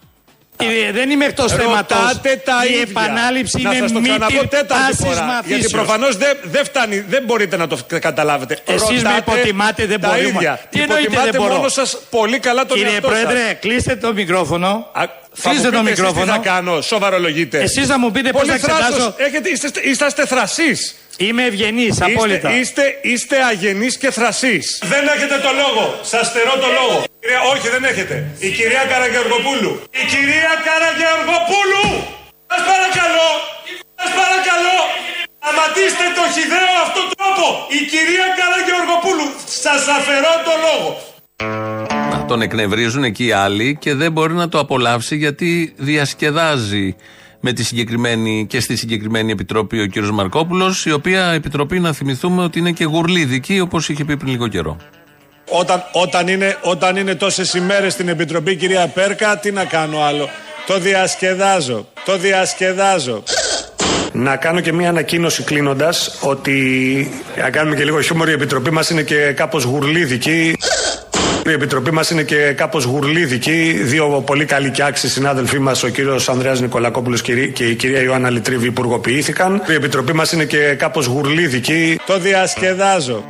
[0.57, 1.99] Κύριε, δεν είμαι εκτός θέματος.
[1.99, 2.81] Ρωτάτε τα Η ίδια.
[2.89, 5.23] επανάληψη να είναι σας το μη ξαναπώ τέταρτη φορά.
[5.23, 5.47] μαθήσεως.
[5.61, 8.59] Γιατί προφανώς δεν, δεν φτάνει, δεν μπορείτε να το καταλάβετε.
[8.65, 10.29] Εσείς με Ρωτάτε υποτιμάτε, δεν τα μπορούμε.
[10.29, 10.61] ίδια.
[10.71, 11.55] Τι εννοείται Υποτιμάτε δεν μπορώ.
[11.57, 13.57] μόνο σας πολύ καλά τον Κύριε εαυτό Πρόεδρε, σας.
[13.61, 14.91] κλείστε το μικρόφωνο.
[15.37, 16.33] Θα μου Κλείστε το πείτε εσείς μικρόφωνο.
[16.33, 17.61] Τι θα κάνω, σοβαρολογείτε.
[17.61, 18.93] Εσείς να μου πείτε πώς Πολύ θα εξετάσω.
[18.97, 19.15] θράσος.
[19.17, 20.95] Έχετε, είστε, είσαστε θρασείς.
[21.17, 22.49] Είμαι ευγενής, απόλυτα.
[22.59, 24.67] Είστε, είστε, είστε αγενείς και θρασείς.
[24.93, 25.85] Δεν έχετε το λόγο.
[26.13, 26.97] Σας στερώ το λόγο.
[27.21, 28.15] Κυρία, όχι, δεν έχετε.
[28.47, 29.73] Η κυρία Καραγεωργοπούλου.
[30.01, 31.87] Η κυρία Καραγεωργοπούλου.
[32.51, 33.31] Σας παρακαλώ.
[33.99, 34.79] Σας παρακαλώ.
[35.41, 37.47] Σταματήστε το χιδαίο αυτό τρόπο.
[37.79, 39.27] Η κυρία Καραγεωργοπούλου.
[39.63, 40.89] Σας αφαιρώ το λόγο.
[42.13, 46.97] Να τον εκνευρίζουν εκεί οι άλλοι και δεν μπορεί να το απολαύσει γιατί διασκεδάζει
[47.47, 52.43] με τη συγκεκριμένη και στη συγκεκριμένη επιτροπή ο κύριος Μαρκόπουλος η οποία επιτροπή να θυμηθούμε
[52.43, 54.77] ότι είναι και γουρλίδικη όπως είχε πει πριν λίγο καιρό.
[55.49, 60.29] Όταν, όταν, είναι, όταν είναι τόσες ημέρες στην Επιτροπή κυρία Πέρκα, τι να κάνω άλλο.
[60.67, 61.89] Το διασκεδάζω.
[62.05, 63.23] Το διασκεδάζω.
[64.13, 68.29] Να κάνω και μία ανακοίνωση κλείνοντας ότι να κάνουμε και λίγο χιούμορ.
[68.29, 70.57] Η επιτροπή μας είναι και κάπως γουρλίδικη.
[71.47, 73.73] Η επιτροπή μας είναι και κάπως γουρλίδικη.
[73.83, 78.31] Δύο πολύ καλοί και άξιοι συνάδελφοί μας, ο κύριος Ανδρέας Νικολακόπουλος και η κυρία Ιωάννα
[78.31, 79.63] Λιτρίβη, υπουργοποιήθηκαν.
[79.69, 81.99] Η επιτροπή μας είναι και κάπως γουρλίδικη.
[82.07, 83.25] Το διασκεδάζω.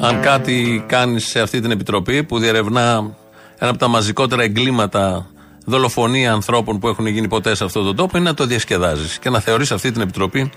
[0.00, 3.16] Αν κάτι κάνει σε αυτή την επιτροπή που διερευνά
[3.58, 5.26] ένα από τα μαζικότερα εγκλήματα
[5.64, 9.30] δολοφονία ανθρώπων που έχουν γίνει ποτέ σε αυτόν τον τόπο είναι να το διασκεδάζεις και
[9.30, 10.50] να θεωρείς αυτή την επιτροπή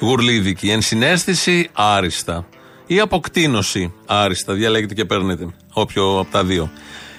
[0.00, 0.70] γουρλίδικη.
[0.70, 2.46] Ενσυναίσθηση άριστα.
[2.92, 4.54] Ή αποκτήνωση άριστα.
[4.54, 5.46] Διαλέγετε και παίρνετε.
[5.72, 6.70] Όποιο από τα δύο.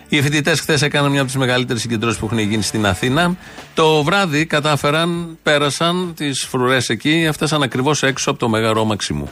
[0.09, 3.35] Οι φοιτητές χθες έκαναν μια από τις μεγαλύτερες συγκεντρώσεις που έχουν γίνει στην Αθήνα.
[3.73, 9.29] Το βράδυ κατάφεραν, πέρασαν τις φρουρές εκεί, έφτασαν ακριβώς έξω από το Μέγαρο Μαξιμού.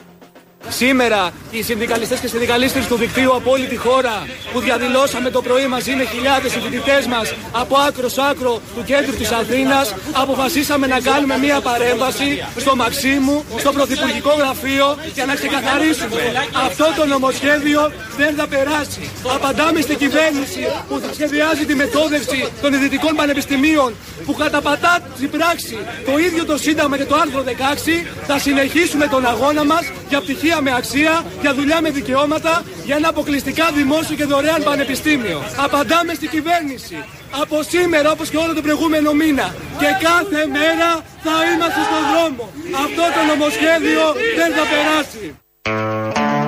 [0.70, 5.68] Σήμερα οι συνδικαλιστές και συνδικαλίστρε του δικτύου από όλη τη χώρα που διαδηλώσαμε το πρωί
[5.68, 11.00] μαζί με χιλιάδες φοιτητέ μας από άκρο σ' άκρο του κέντρου της Αθήνας, αποφασίσαμε να
[11.00, 16.22] κάνουμε μια παρέμβαση στο Μαξίμου, στο Πρωθυπουργικό Γραφείο για να ξεκαθαρίσουμε.
[16.66, 19.10] Αυτό το νομοσχέδιο δεν θα περάσει.
[19.36, 23.94] Απαντάμε στην κυβέρνηση που θα σχεδιάζει τη μεθόδευση των ιδιωτικών πανεπιστημίων
[24.26, 28.06] που καταπατά στην πράξη το ίδιο το Σύνταγμα και το άρθρο 16.
[28.28, 33.10] Θα συνεχίσουμε τον αγώνα μας για πτυχία με αξία, για δουλειά με δικαιώματα, για ένα
[33.10, 35.40] αποκλειστικά δημόσιο και δωρεάν πανεπιστήμιο.
[35.66, 36.98] Απαντάμε στην κυβέρνηση.
[37.42, 39.48] Από σήμερα, όπως και όλο τον προηγούμενο μήνα
[39.82, 40.90] και κάθε μέρα
[41.26, 42.44] θα είμαστε στον δρόμο.
[42.86, 44.04] Αυτό το νομοσχέδιο
[44.40, 45.36] δεν θα περάσει.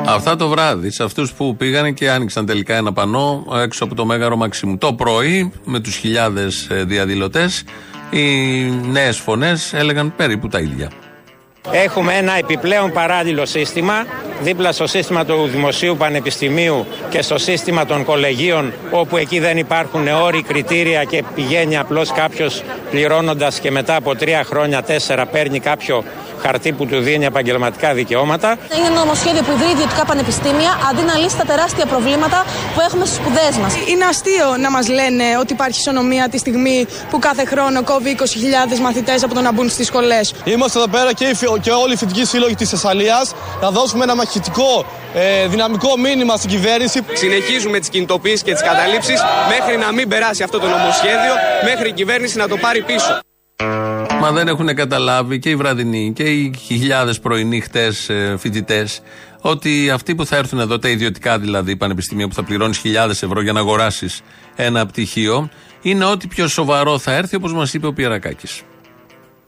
[0.05, 4.05] Αυτά το βράδυ, σε αυτούς που πήγαν και άνοιξαν τελικά ένα πανό έξω από το
[4.05, 4.77] Μέγαρο Μαξιμού.
[4.77, 7.63] Το πρωί, με τους χιλιάδες διαδηλωτές,
[8.09, 8.25] οι
[8.69, 10.91] νέες φωνές έλεγαν περίπου τα ίδια.
[11.71, 14.05] Έχουμε ένα επιπλέον παράλληλο σύστημα
[14.41, 20.07] δίπλα στο σύστημα του Δημοσίου Πανεπιστημίου και στο σύστημα των κολεγίων, όπου εκεί δεν υπάρχουν
[20.07, 26.03] όροι, κριτήρια και πηγαίνει απλώς κάποιος πληρώνοντας και μετά από τρία χρόνια, τέσσερα παίρνει κάποιο
[26.41, 28.57] χαρτί που του δίνει επαγγελματικά δικαιώματα.
[28.77, 32.45] Είναι ένα νομοσχέδιο που ιδρύει ιδιωτικά πανεπιστήμια αντί να λύσει τα τεράστια προβλήματα
[32.75, 33.73] που έχουμε στι σπουδές μας.
[33.89, 38.79] Είναι αστείο να μας λένε ότι υπάρχει ισονομία τη στιγμή που κάθε χρόνο κόβει 20.000
[38.81, 40.33] μαθητές από το να μπουν στις σχολές.
[40.43, 44.03] Είμαστε εδώ πέρα και, οι φοι- και όλοι οι φοιτητικοί σύλλογοι της Θεσσαλίας να δώσουμε
[44.03, 47.05] ένα μαχητικό ε, δυναμικό μήνυμα στην κυβέρνηση.
[47.13, 51.33] Συνεχίζουμε τις κινητοποιήσει και τις καταλήψεις μέχρι να μην περάσει αυτό το νομοσχέδιο,
[51.63, 53.19] μέχρι η κυβέρνηση να το πάρει πίσω.
[54.19, 59.01] Μα δεν έχουν καταλάβει και οι βραδινοί και οι χιλιάδες πρωινοί χτες φοιτητές
[59.41, 63.41] ότι αυτοί που θα έρθουν εδώ, τα ιδιωτικά δηλαδή πανεπιστήμια που θα πληρώνεις χιλιάδες ευρώ
[63.41, 64.21] για να αγοράσεις
[64.55, 65.49] ένα πτυχίο,
[65.81, 68.61] είναι ό,τι πιο σοβαρό θα έρθει, όπως μας είπε ο Πιερακάκης.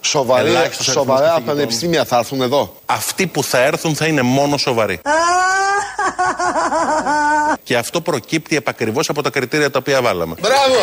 [0.06, 1.56] Σοβαρή, Ελάχιστος αριθμός σοβαρά καθηγητών.
[1.56, 2.76] πανεπιστήμια θα έρθουν εδώ.
[2.86, 5.00] Αυτοί που θα έρθουν θα είναι μόνο σοβαροί.
[7.64, 10.36] Και αυτό προκύπτει επακριβώς από τα κριτήρια τα οποία βάλαμε.
[10.40, 10.76] Μπράβο!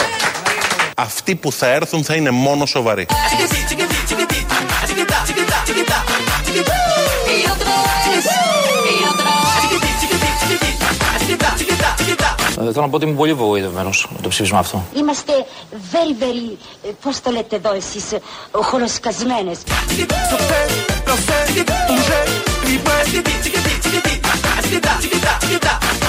[0.96, 3.06] Αυτοί που θα έρθουν θα είναι μόνο σοβαροί.
[12.61, 14.85] Θέλω να πω ότι είμαι πολύ βοηθευμένο με το ψήφισμα αυτό.
[14.96, 15.33] Είμαστε
[15.92, 18.20] very, very, ε, πώς το λέτε εδώ εσείς, ε,
[18.53, 19.59] χολοσκασμένες.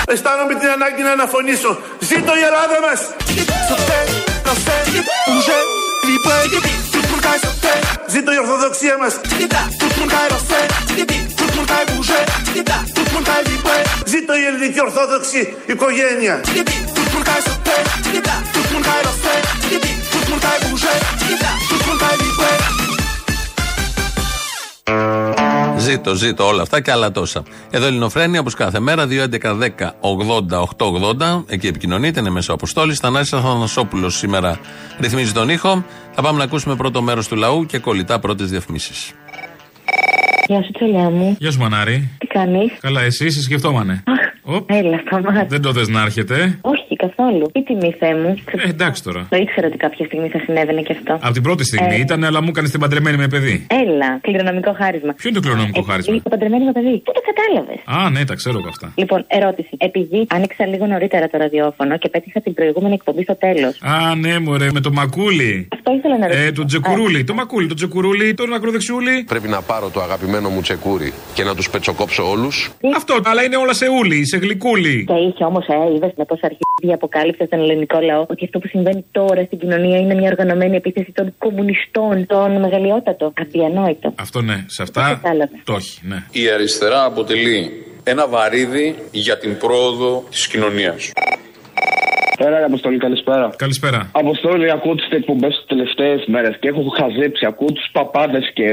[0.05, 1.77] Αισθάνομαι την ανάγκη να αναφωνήσω.
[1.99, 2.99] Ζήτω η Ελλάδα μας!
[8.07, 8.97] Ζήτω η Ορθοδοξία
[13.63, 14.03] μας!
[14.05, 16.41] Ζήτω η ελληνική Ορθόδοξη οικογένεια!
[25.77, 27.43] Ζήτω, ζήτω όλα αυτά και άλλα τόσα.
[27.69, 31.43] Εδώ Ελληνοφρένια, όπως κάθε μέρα, 2.11.10.80.880.
[31.47, 32.99] Εκεί επικοινωνείτε, είναι μέσα ο Αποστόλης.
[32.99, 34.59] Θανάσης Αθανασόπουλος σήμερα
[34.99, 35.85] ρυθμίζει τον ήχο.
[36.11, 39.11] Θα πάμε να ακούσουμε πρώτο μέρος του λαού και κολλητά πρώτες διαφημίσεις.
[40.51, 41.35] Γεια σου, τσολιά μου.
[41.39, 42.09] Γεια σου, Μανάρη.
[42.17, 44.03] Τι κάνεις; Καλά, εσύ σε σκεφτόμανε.
[44.41, 44.69] Οπ.
[44.71, 45.45] Έλα, σταμάτα.
[45.49, 46.57] Δεν το θες να έρχεται.
[46.61, 47.45] Όχι, καθόλου.
[47.53, 48.35] Τι τιμή, Θεέ μου.
[48.65, 49.27] Ε, εντάξει τώρα.
[49.29, 51.13] Το ήξερα ότι κάποια στιγμή θα συνέβαινε και αυτό.
[51.13, 51.99] Από την πρώτη στιγμή Ε.
[52.05, 53.67] ήταν, αλλά μου έκανες την παντρεμένη με παιδί.
[53.83, 55.13] Έλα, κληρονομικό χάρισμα.
[55.13, 56.95] Ποιο είναι το κληρονομικό χάρισμα; Το παντρεμένη με παιδί.
[57.05, 57.79] Δεν το κατάλαβες.
[57.85, 58.87] Α, ναι, τα ξέρω εγώ αυτά.
[58.95, 59.69] Λοιπόν, ερώτηση.
[59.77, 63.73] Επειδή άνοιξα λίγο νωρίτερα το ραδιόφωνο και πέτυχα την προηγούμενη εκπομπή στο τέλος.
[63.81, 65.67] Α, ναι, μωρέ, με το μακούλι.
[65.73, 66.45] Αυτό ήθελα να ρωτήσω.
[66.47, 67.23] Ε, το τζεκουρούλι.
[67.23, 69.23] Το μακούλι, το τζεκουρούλι, το ακροδεξιούλι.
[69.27, 72.71] Πρέπει να πάρω το αγαπημένο μου τσεκούρι και να τους πετσοκόψω όλους.
[72.95, 75.03] Αυτό, αλλά είναι όλα σε ούλι, σε γλυκούλι.
[75.07, 78.67] Και είχε όμως, ε, είδες με πόσα αρχίδια αποκάλυψε στον ελληνικό λαό ότι αυτό που
[78.67, 83.33] συμβαίνει τώρα στην κοινωνία είναι μια οργανωμένη επίθεση των κομμουνιστών, των μεγαλειότατο.
[83.41, 84.13] Αδιανόητο.
[84.15, 85.21] Αυτό ναι, σε αυτά
[85.63, 86.23] το έχει, ναι.
[86.31, 87.71] Η αριστερά αποτελεί
[88.03, 91.11] ένα βαρύδι για την πρόοδο της κοινωνίας.
[92.45, 93.49] Έλα, ρε, Αποστολή, καλησπέρα.
[93.55, 94.09] Καλησπέρα.
[94.11, 97.45] Αποστολή, ακούω τις εκπομπές τις τελευταίες μέρες και έχω χαζέψει.
[97.45, 98.65] Ακούω τους παπάδες και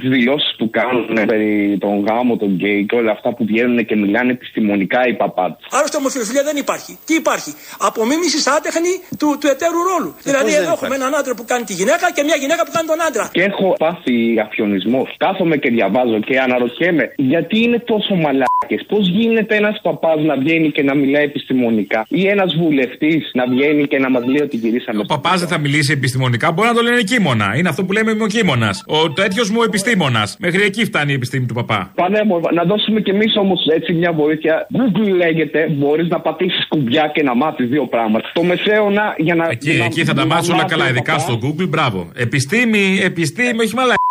[0.00, 3.84] τι δηλώσεις που κάνουν ε, περί τον γάμο, τον γκέι και όλα αυτά που βγαίνουν
[3.88, 5.62] και μιλάνε επιστημονικά οι παπάδες.
[5.70, 6.92] Άλλωστε ομοφιλοφιλία δεν υπάρχει.
[7.06, 7.50] Τι υπάρχει;
[7.88, 10.10] Απομίμησης άτεχνη του, του εταίρου ρόλου.
[10.28, 12.62] δηλαδή πώς δεν εδώ έχουμε υπάρχει; έναν άντρα που κάνει τη γυναίκα και μια γυναίκα
[12.64, 13.24] που κάνει τον άντρα.
[13.36, 15.08] Και έχω πάθει αφιονισμός.
[15.24, 20.68] Κάθομαι και διαβάζω και αναρωτιέμαι γιατί είναι τόσο μαλάκες; Πώς γίνεται ένας παπάς να βγαίνει
[20.76, 24.98] και να μιλάει επιστημονικά ή ένας βουλευτής να βγαίνει και να μας λέει ότι γυρίσαμε.
[25.00, 27.56] Ο παπάς δεν θα μιλήσει επιστημονικά, μπορεί να το λένε κείμονα.
[27.56, 28.70] Είναι αυτό που λέμε ημοκείμονα.
[28.86, 30.36] Ο τέτοιος μου επιστήμονας.
[30.40, 31.92] Μέχρι εκεί φτάνει η επιστήμη του παπά.
[31.94, 32.52] Πανέμορφα.
[32.52, 34.66] Να δώσουμε κι εμείς όμως έτσι μια βοήθεια.
[34.78, 38.30] Google λέγεται, μπορείς να πατήσεις κουμπιά και να μάθεις δύο πράγματα.
[38.34, 39.46] Το μεσαίωνα για να.
[39.50, 41.22] Εκεί, να- εκεί θα τα να μάθει όλα μάθεις καλά, ο ειδικά παπάς.
[41.22, 41.68] στο Google.
[41.68, 42.10] Μπράβο.
[42.14, 44.01] Επιστήμη, επιστήμη, όχι μαλακίε.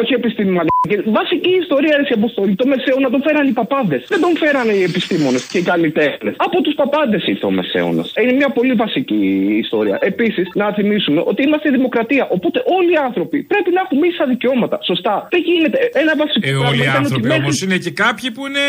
[0.00, 1.02] Όχι επιστήμη μαλακίες.
[1.20, 2.54] Βασική ιστορία ρε αποστολή.
[2.62, 4.02] Το μεσαίωνα τον φέραν οι παπάδες.
[4.12, 6.34] Δεν τον φέρανε οι επιστήμονες και οι καλλιτέχνες.
[6.46, 8.06] Από τους παπάδες ήρθε ο μεσαίωνας.
[8.22, 9.20] Είναι μια πολύ βασική
[9.64, 9.96] ιστορία.
[10.10, 12.24] Επίσης, να θυμίσουμε ότι είμαστε δημοκρατία.
[12.36, 14.76] Οπότε όλοι οι άνθρωποι πρέπει να έχουν ίσα δικαιώματα.
[14.90, 15.14] Σωστά.
[15.34, 15.78] Δεν γίνεται.
[16.02, 18.42] Ένα βασικό Ε, πράγμα όλοι οι ήταν ότι άνθρωποι μέχρι- όμως είναι και κάποιοι που
[18.48, 18.64] είναι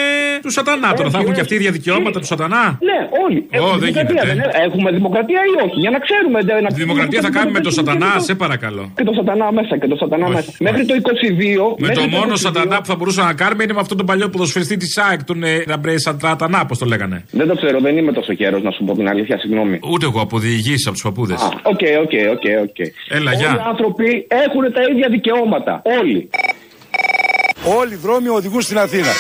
[0.46, 0.90] του σατανά.
[0.98, 1.38] Τώρα Όχι, θα έχουν όχι.
[1.38, 2.64] και αυτοί ίδια δικαιώματα του σατανά.
[2.90, 3.40] Ναι, όλοι.
[3.40, 4.28] Ω, Έχουμε δεν δημοκρατία, γίνεται.
[4.30, 4.66] δεν είναι.
[4.68, 6.38] Έχουμε δημοκρατία ή όχι; Για να ξέρουμε.
[6.50, 8.84] δεν- να Τη δημοκρατία θα κάνουμε με τον σατανά, σε παρακαλώ.
[8.98, 10.50] Και το σατανά μέσα, και το σατανά μέσα.
[10.72, 11.80] Μέχρι το 22.
[11.80, 14.06] Με μέχρι το μόνο 22 σατανά που θα μπορούσαμε να κάνουμε είναι με αυτόν τον
[14.06, 17.24] παλιό ποδοσφαιριστή της ΑΕΚ, τον ε, Ραμπρέ Σατανά, πώς το λέγανε.
[17.32, 19.80] Δεν το ξέρω, δεν είμαι τόσο καιρό να σου πω την αλήθεια, συγγνώμη.
[19.92, 21.42] Ούτε εγώ από διηγήσεις από τους παππούδες.
[21.64, 22.80] OK, ok, ok, ok.
[23.10, 23.66] Έλα, Όλοι οι γεια.
[23.68, 25.82] άνθρωποι έχουν τα ίδια δικαιώματα.
[26.00, 26.30] Όλοι.
[27.80, 29.12] Όλοι οι δρόμοι οδηγούν στην Αθήνα.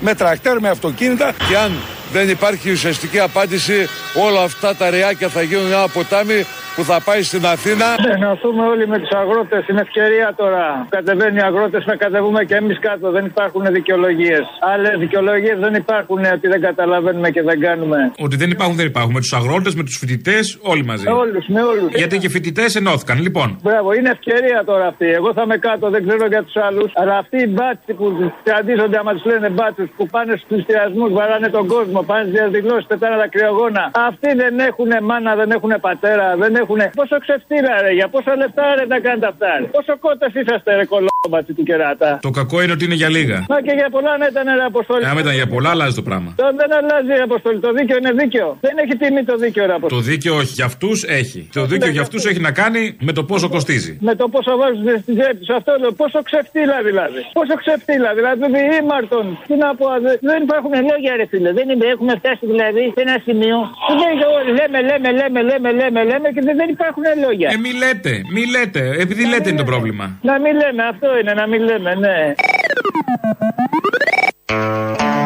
[0.00, 1.72] Με τρακτέρ, με αυτοκίνητα και αν
[2.12, 3.88] δεν υπάρχει ουσιαστική απάντηση,
[4.26, 6.44] όλα αυτά τα ρεάκια θα γίνουν ένα ποτάμι
[6.76, 7.86] που θα πάει στην Αθήνα.
[8.06, 9.62] Ναι, να έρθουμε όλοι με τους αγρότες.
[9.68, 10.86] Είναι ευκαιρία τώρα.
[10.96, 13.10] Κατεβαίνουν οι αγρότε, να κατεβούμε και εμείς κάτω.
[13.10, 14.44] Δεν υπάρχουν δικαιολογίες.
[14.72, 17.98] Άλλες δικαιολογίες δεν υπάρχουν ότι δεν καταλαβαίνουμε και δεν κάνουμε.
[18.18, 19.12] Ότι δεν υπάρχουν, δεν υπάρχουν.
[19.12, 21.04] Με τους αγρότες, με τους φοιτητές, όλοι μαζί.
[21.04, 21.90] Με όλους, με όλους.
[21.94, 23.16] Γιατί και οι φοιτητές ενώθηκαν.
[23.26, 25.06] Λοιπόν, Μπράβο, είναι ευκαιρία τώρα αυτή.
[25.06, 26.90] Εγώ θα είμαι κάτω, δεν ξέρω για τους άλλους.
[26.94, 31.48] Αλλά αυτοί οι μπάτσοι που αντίζονται, άμα τους λένε μπάτσους, που πάνε στους πληστηριασμού, βαράνε
[31.48, 33.90] τον κόσμο, πάνε στι διαδηλώσει, πετάνε τα κρυογόνα.
[33.94, 36.80] Αυτοί δεν έχουν μάνα, δεν έχουν πατέρα, δεν έχουν.
[36.94, 39.58] Πόσο ξεφτύλα ρε, για πόσα λεφτά ρε να κάνετε αυτά.
[39.58, 39.64] Ρε.
[39.64, 40.84] Πόσο κότε είσαστε ρε
[41.22, 42.18] κολόμπατσι του κεράτα.
[42.22, 43.38] το κακό είναι ότι είναι για λίγα.
[43.52, 45.04] Μα και για πολλά να ήταν ρε αποστολή.
[45.10, 46.30] Άμα ήταν για πολλά, αλλάζει το πράγμα.
[46.42, 47.58] Το δεν αλλάζει ρε αποστολή.
[47.66, 48.48] Το δίκαιο είναι δίκαιο.
[48.66, 50.02] Δεν έχει τιμή το δίκαιο ρε Το αποστολή.
[50.12, 51.40] δίκαιο όχι, για αυτούς έχει.
[51.58, 53.92] Το δίκαιο για αυτούς έχει να κάνει με το πόσο κοστίζει.
[54.08, 55.54] Με το πόσο βάζουν στη τσέπη του.
[55.58, 55.92] Αυτό λέω.
[56.02, 57.20] Πόσο ξεφτύλα δηλαδή.
[57.38, 58.40] Πόσο ξεφτύλα δηλαδή.
[58.82, 59.26] Ήμαρτον.
[59.48, 59.86] Τι να πω.
[60.04, 61.50] δε- Δεν υπάρχουν λόγια ρε φίλε.
[61.58, 63.58] Δεν είναι, έχουμε φτάσει δηλαδή σε ένα σημείο.
[63.86, 64.50] που δεν είναι όλοι.
[64.58, 67.48] Λέμε, λέμε, λέμε, λέμε, λέμε, λέμε και δεν, δεν υπάρχουν λόγια.
[67.54, 68.82] Ε, μη λέτε, μη λέτε.
[69.04, 70.04] Επειδή λέτε είναι το πρόβλημα.
[70.30, 72.34] Να μην λέμε, αυτό είναι, να μην λέμε, ναι.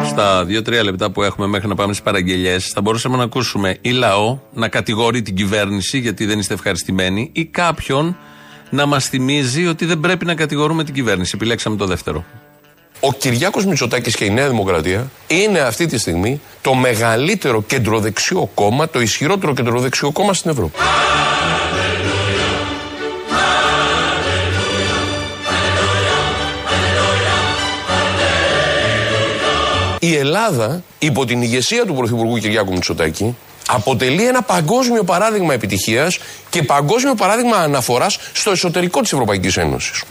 [0.05, 3.91] Στα 2-3 λεπτά που έχουμε μέχρι να πάμε στις παραγγελίε, θα μπορούσαμε να ακούσουμε ή
[3.91, 8.17] λαό να κατηγορεί την κυβέρνηση γιατί δεν είστε ευχαριστημένοι, ή κάποιον
[8.69, 11.31] να μας θυμίζει ότι δεν πρέπει να κατηγορούμε την κυβέρνηση.
[11.35, 12.25] Επιλέξαμε το δεύτερο.
[12.99, 18.89] Ο Κυριάκος Μητσοτάκης και η Νέα Δημοκρατία είναι αυτή τη στιγμή το μεγαλύτερο κεντροδεξιό κόμμα,
[18.89, 20.77] το ισχυρότερο κεντροδεξιό κόμμα στην Ευρώπη.
[29.99, 33.35] Η Ελλάδα, υπό την ηγεσία του Πρωθυπουργού Κυριάκου Μητσοτάκη,
[33.67, 36.17] αποτελεί ένα παγκόσμιο παράδειγμα επιτυχίας
[36.49, 40.03] και παγκόσμιο παράδειγμα αναφοράς στο εσωτερικό της Ευρωπαϊκής Ένωσης.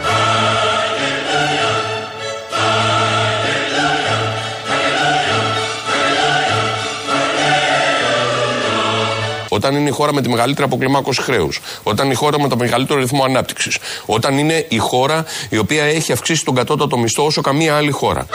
[9.49, 11.61] Όταν είναι η χώρα με τη μεγαλύτερη αποκλιμάκωση χρέους.
[11.83, 13.79] Όταν είναι η χώρα με το μεγαλύτερο ρυθμό ανάπτυξης.
[14.07, 18.27] Όταν είναι η χώρα η οποία έχει αυξήσει τον κατώτατο μισθό όσο καμία άλλη χώρα.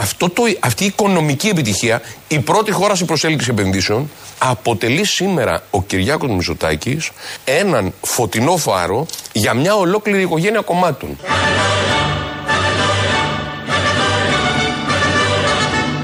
[0.00, 5.82] Αυτό το, αυτή η οικονομική επιτυχία, η πρώτη χώρα σε προσέλκυση επενδύσεων, αποτελεί σήμερα ο
[5.82, 7.10] Κυριάκος Μητσοτάκης
[7.44, 11.18] έναν φωτεινό φάρο για μια ολόκληρη οικογένεια κομμάτων.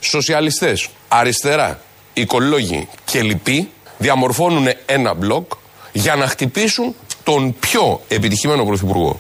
[0.01, 1.81] Σοσιαλιστές, αριστερά,
[2.12, 5.53] οικολόγοι και λοιποί διαμορφώνουν ένα μπλοκ
[5.92, 9.16] για να χτυπήσουν τον πιο επιτυχημένο πρωθυπουργό.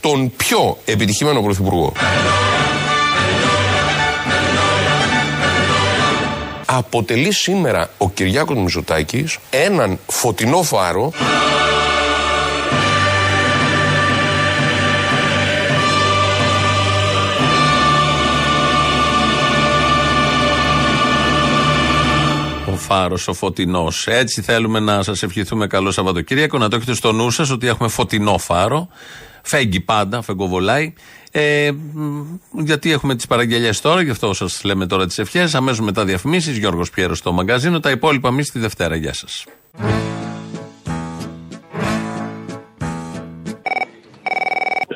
[0.00, 1.92] Τον πιο επιτυχημένο πρωθυπουργό.
[6.66, 11.12] Αποτελεί σήμερα ο Κυριάκος Μητσοτάκης έναν φωτεινό φάρο
[22.72, 24.06] Ο φάρος, ο φωτεινός.
[24.06, 26.58] Έτσι θέλουμε να σας ευχηθούμε καλό Σαββατοκύριακο.
[26.58, 28.88] Να το έχετε στο νου σας ότι έχουμε φωτεινό φάρο.
[29.42, 30.92] Φέγγει πάντα, φεγγοβολάει.
[31.30, 32.22] Ε, μ,
[32.52, 35.54] γιατί έχουμε τις παραγγελίε τώρα, γι' αυτό σας λέμε τώρα τις ευχές.
[35.54, 36.56] Αμέσως μετά διαφημίσεις.
[36.56, 37.80] Γιώργος Πιέρος στο μαγκαζίνο.
[37.80, 38.96] Τα υπόλοιπα εμείς τη Δευτέρα.
[38.96, 39.44] Γεια σας.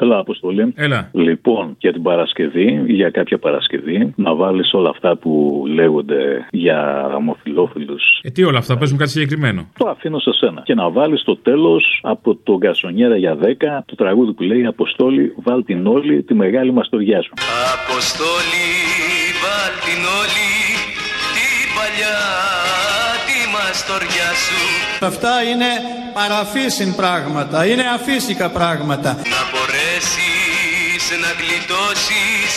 [0.05, 0.73] Έλα, Αποστολή.
[0.77, 1.09] Έλα.
[1.13, 7.97] Λοιπόν, για την Παρασκευή, για κάποια Παρασκευή, να βάλεις όλα αυτά που λέγονται για ομοφυλόφιλου.
[8.23, 10.63] Ε, τι όλα αυτά παίζουν κάτι συγκεκριμένο; Το αφήνω σε σένα.
[10.65, 15.35] Και να βάλεις στο τέλος από τον Γκασονιέρα για 10 το τραγούδι που λέει Αποστόλη,
[15.37, 17.33] βάλ την όλη τη μεγάλη μαστοριά σου.
[17.75, 18.69] Αποστόλη,
[19.45, 20.49] βάλ την όλη
[21.35, 22.17] την παλιά
[22.89, 22.94] τη
[23.55, 24.61] μαστοριά σου
[25.11, 25.71] Αυτά είναι
[26.19, 29.11] παραφύσιν πράγματα, είναι αφύσικα πράγματα.
[29.35, 32.51] Να μπορέσεις να γλιτώσεις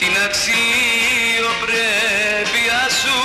[0.00, 3.16] την αξιοπρέπεια σου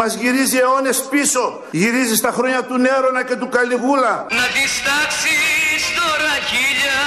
[0.00, 1.42] Μας γυρίζει αιώνες πίσω.
[1.70, 4.14] Γυρίζεις στα χρόνια του Νέρονα και του Καλιγούλα.
[4.38, 7.02] Να τις τάξεις τώρα χίλια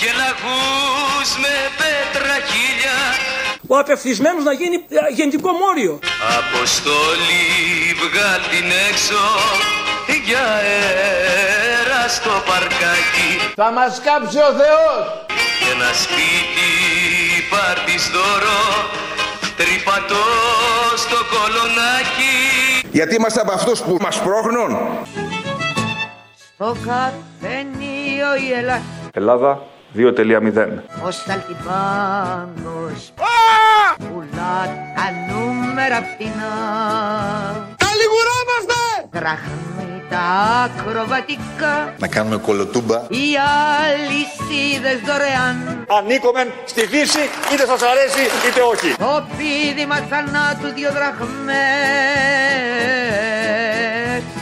[0.00, 2.98] και λαγούς με πέτραχίλια
[3.66, 5.98] Ο απευθυσμένος να γίνει ε, γεννητικό μόριο.
[6.40, 7.44] Αποστόλη
[8.04, 9.22] βγάλ την έξω
[10.28, 14.98] για αέρα στο παρκάκι Θα μας κάψει ο Θεός.
[15.60, 16.70] και ένα σπίτι
[17.50, 18.60] πάρ' της δώρο
[19.56, 20.24] τρυπατό
[20.96, 22.34] στο κολονάκι
[22.92, 24.76] Γιατί είμαστε από αυτούς που μας πρόχνουν;
[26.54, 29.62] Στο καφενείο η Ελλάδα Ελλάδα
[29.96, 30.02] 2.0.
[31.06, 33.12] Ο Σαλτιμπάνος
[34.36, 36.52] Πουλά τα νούμερα φτηνά
[37.84, 38.80] Καλιγουράμαστε!
[39.10, 40.18] Δραχμή τα
[40.64, 42.96] ακροβατικά Να κάνουμε κολοτούμπα.
[43.08, 43.26] οι
[43.88, 47.18] αλυσίδες δωρεάν Ανήκομεν στη Δύση,
[47.52, 48.94] είτε σας αρέσει είτε όχι.
[48.98, 51.36] το πίδημα θανάτου δύο δραχμές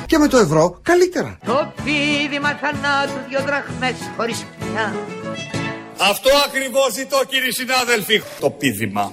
[0.07, 1.39] Και με το ευρώ καλύτερα.
[1.47, 4.95] το πίδημα θανάτου δύο δραχμές χωρίς πια
[6.01, 8.23] Αυτό ακριβώς ζητώ κύριοι συνάδελφοι.
[8.41, 9.13] Το πίδημα.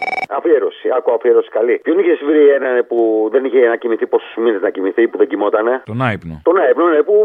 [0.37, 1.75] Αφιέρωση, άκου αφιέρωση καλή.
[1.85, 2.99] Ποιον είχες βρει έναν που
[3.33, 6.35] δεν είχε να κοιμηθεί πόσους μήνες να κοιμηθεί, που δεν κοιμότανε; Τον άϊπνο.
[6.43, 7.15] Τον άϊπνο, ναι, που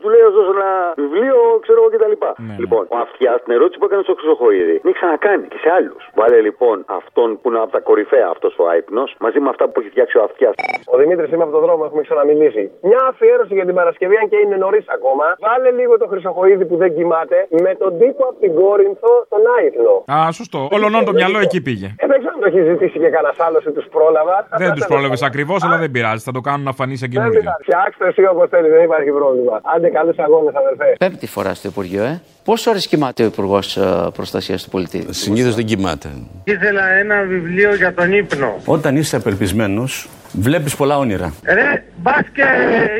[0.00, 0.70] του λέει να δώσω ένα
[1.02, 2.14] βιβλίο, ξέρω εγώ κτλ.
[2.48, 5.68] Ναι, Λοιπόν, ο Αυτιά την ερώτηση που έκανε στο Χρυσοχοίδη, την έχει ξανακάνει και σε
[5.76, 6.02] άλλους.
[6.18, 9.80] Βάλε λοιπόν αυτόν που είναι από τα κορυφαία αυτός ο άϊπνο, μαζί με αυτά που
[9.80, 10.54] έχει φτιάξει ο Αυτιάς.
[10.92, 12.64] Ο Δημήτρης είμαι από τον δρόμο, έχουμε ξαναμιλήσει.
[12.88, 15.24] Μια αφιέρωση για την Παρασκευή, αν και είναι νωρίς ακόμα.
[15.46, 19.94] Βάλε λίγο το Χρυσοχοίδη που δεν κοιμάται με τον τύπο από την Κόρινθο στον Άϊπνο.
[20.12, 20.68] Α, σωστό.
[20.72, 21.88] Όλων το μυαλό εκεί πήγε.
[22.02, 24.36] Ε, δεν ξέρω αν το έχει ζητήσει και κανένας άλλος ή τους πρόλαβα.
[24.62, 26.22] Δεν τους πρόλαβες ακριβώς, αλλά δεν πειράζει.
[26.28, 27.40] Θα το κάνουν να φανεί σαν Δεν καινούργιο.
[27.40, 27.62] πειράζει.
[27.62, 29.54] Φτιάξτε εσύ όπως θέλεις, δεν υπάρχει πρόβλημα.
[29.74, 30.88] Άντε καλούς αγώνες, αδερφέ.
[30.98, 32.20] Πέμπτη φορά στο Υπουργείο, ε.
[32.44, 33.78] Πόσε ώρες κοιμάται ο Υπουργός
[34.14, 36.08] Προστασίας του Πολιτή; Συνήθως δεν κοιμάται.
[36.44, 38.54] Ήθελα ένα βιβλίο για τον ύπνο.
[38.64, 41.32] Όταν είσαι απελπισμένος, βλέπεις πολλά όνειρα.
[41.44, 42.42] Ρε, μπας και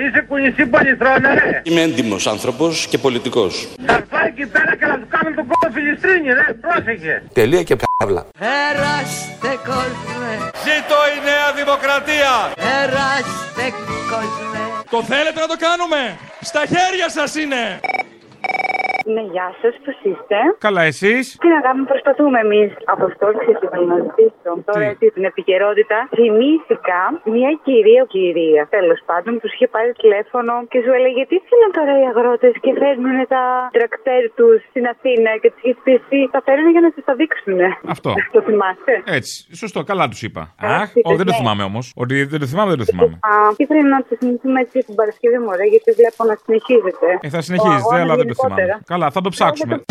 [0.07, 1.61] είσαι κουνησί πολυθρόνα, ρε.
[1.64, 3.68] Είμαι έντιμος άνθρωπος και πολιτικός.
[3.87, 6.47] Θα πάει εκεί πέρα και να του κάνουν τον κόλλο φιλιστρίνη, ρε.
[6.61, 7.22] Πρόσεχε.
[7.33, 8.26] Τελεία και καύλα.
[8.39, 10.31] Περάστε κόσμε
[10.64, 12.33] Ζήτω η νέα δημοκρατία.
[12.64, 13.66] Περάστε
[14.12, 14.61] κόσμε
[14.91, 16.01] Το θέλετε να το κάνουμε;
[16.41, 17.62] Στα χέρια σας είναι.
[19.14, 22.70] Ναι, γεια σας, πώς είστε; Καλά, εσείς; Τι να κάνουμε, προσπαθούμε εμείς.
[22.92, 24.50] Από αυτό ήθελα να ζητήσω.
[24.70, 25.96] Τώρα έτσι την επικαιρότητα.
[26.18, 27.00] Θυμήθηκα
[27.36, 31.70] μια κυρία, κυρία τέλος πάντων, που σου είχε πάρει τηλέφωνο και σου έλεγε τι θέλουν
[31.78, 33.42] τώρα οι αγρότες και φέρνουν τα
[33.76, 37.14] τρακτέρ τους στην Αθήνα και του είχε πει εσύ τα φέρνουν για να του τα
[37.20, 37.58] δείξουν.
[37.94, 38.11] Αυτό.
[38.34, 39.34] Το θυμάστε; Έτσι.
[39.62, 40.42] Σωστό, καλά τους είπα.
[40.64, 41.38] Α, Αχ, είπες, όχι, δεν το ναι.
[41.40, 41.84] θυμάμαι όμως.
[42.02, 43.14] Ότι δεν το θυμάμαι, δεν το θυμάμαι.
[43.30, 47.08] Α, και πρέπει να το θυμηθούμε έτσι την Παρασκευή μου, ρε, γιατί βλέπω να συνεχίζεται.
[47.26, 48.80] Ε, θα συνεχίζετε, Ο αλλά δεν το αγώνας θυμάμαι.
[49.01, 49.82] Καλά, θα το ψάξουμε.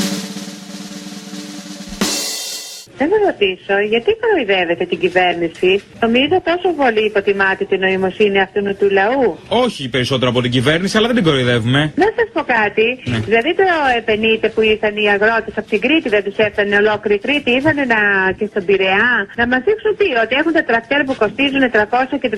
[3.00, 5.72] Θέλω να ρωτήσω, γιατί κοροϊδεύετε την κυβέρνηση;
[6.06, 9.26] Νομίζω τόσο πολύ υποτιμάτε την νοημοσύνη αυτού του λαού.
[9.66, 11.82] Όχι περισσότερο από την κυβέρνηση, αλλά δεν την κοροϊδεύουμε.
[12.04, 12.88] Να σας πω κάτι.
[13.30, 13.64] Δηλαδή το
[14.02, 17.76] επενείτε που ήρθαν οι αγρότες από την Κρήτη, δεν τους έφτανε ολόκληρη η Κρήτη, ήρθαν
[17.93, 18.00] να...
[18.38, 22.30] και στον Πειραιά να μας δείξουν τι, ότι έχουν τα τρακτέρ που κοστίζουν 300 και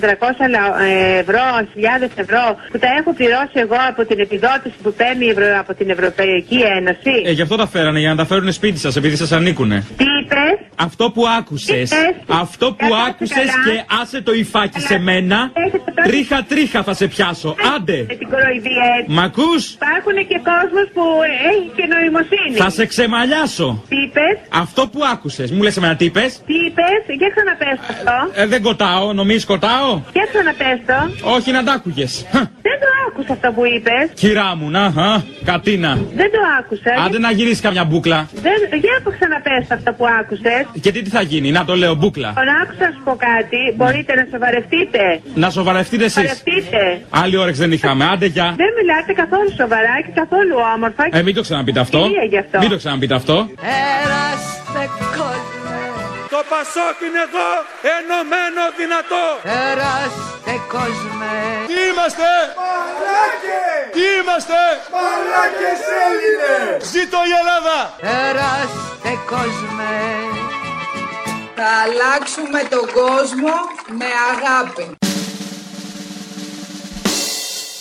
[0.54, 5.24] λα- ε, ευρώ, χιλιάδες ευρώ, που τα έχω πληρώσει εγώ από την επιδότηση που παίρνει
[5.28, 7.12] η Ευρω- από την Ευρωπαϊκή Ένωση.
[7.28, 9.78] Ε, γι' αυτό τα φέρανε, για να τα φέρουν σπίτι σας, επειδή σας ανήκουνε.
[9.96, 10.11] Τι είπε,
[10.82, 11.90] Αυτό που άκουσες.
[12.26, 13.64] Αυτό που Καλά, άκουσες καλά.
[13.76, 15.52] και άσε το υφάκι σε μένα.
[16.04, 17.54] Τρίχα τρίχα θα σε πιάσω.
[17.76, 18.04] Άντε.
[18.08, 19.12] με την κοροϊδία έτσι.
[19.12, 21.02] Μ' ακούς; Υπάρχουν και κόσμος που
[21.50, 22.56] έχει και νοημοσύνη.
[22.56, 23.82] Θα σε ξεμαλιάσω.
[23.88, 25.50] Τι είπες, Αυτό που άκουσες.
[25.50, 28.40] Μου λες εμένα τι είπες; τι είπες, για ξαναπες το αυτό.
[28.40, 31.30] Ε, δεν κοτάω, νομίζεις κοτάω; Για ξαναπες το.
[31.34, 32.26] Όχι να τ' άκουγες.
[33.14, 34.04] Δεν το άκουσα αυτό που είπες.
[34.14, 35.92] Κυρά μου, να, α, κατίνα.
[36.20, 36.90] Δεν το άκουσα.
[37.04, 38.28] Άντε να γυρίσεις καμιά μπούκλα.
[38.46, 40.62] Δεν, για που ξαναπες το αυτό που άκουσες.
[40.80, 42.28] Και τι, τι θα γίνει, να το λέω μπούκλα.
[42.28, 45.20] Αν άκουσα να σου πω κάτι, μπορείτε να σοβαρευτείτε.
[45.34, 46.14] Να σοβαρευτείτε εσείς.
[46.14, 47.00] Σοβαρευτείτε.
[47.10, 48.04] Άλλη όρεξη δεν είχαμε.
[48.12, 48.54] Άντε για.
[48.62, 51.04] Δεν μιλάτε καθόλου σοβαρά και καθόλου όμορφα.
[51.10, 51.98] Ε, μην το ξαναπείτε αυτό.
[52.02, 52.58] Κυρία γι' αυτό.
[52.58, 53.36] Μην το ξαναπείτε αυτό.
[53.60, 54.82] Περάστε
[55.18, 55.91] κόσμε
[56.34, 57.50] Το Πασόκ είναι εδώ,
[57.96, 59.24] ενωμένο δυνατό.
[59.48, 61.34] Περάστε κόσμε
[61.70, 62.30] Τι είμαστε!
[62.60, 63.82] Μαλάκες!
[63.94, 64.60] Τι είμαστε!
[64.94, 66.78] Μαλάκες Έλληνες!
[66.92, 67.78] Ζήτω η Ελλάδα!
[68.04, 69.94] Περάστε κόσμε
[71.56, 73.54] Θα αλλάξουμε τον κόσμο
[73.98, 74.86] με αγάπη.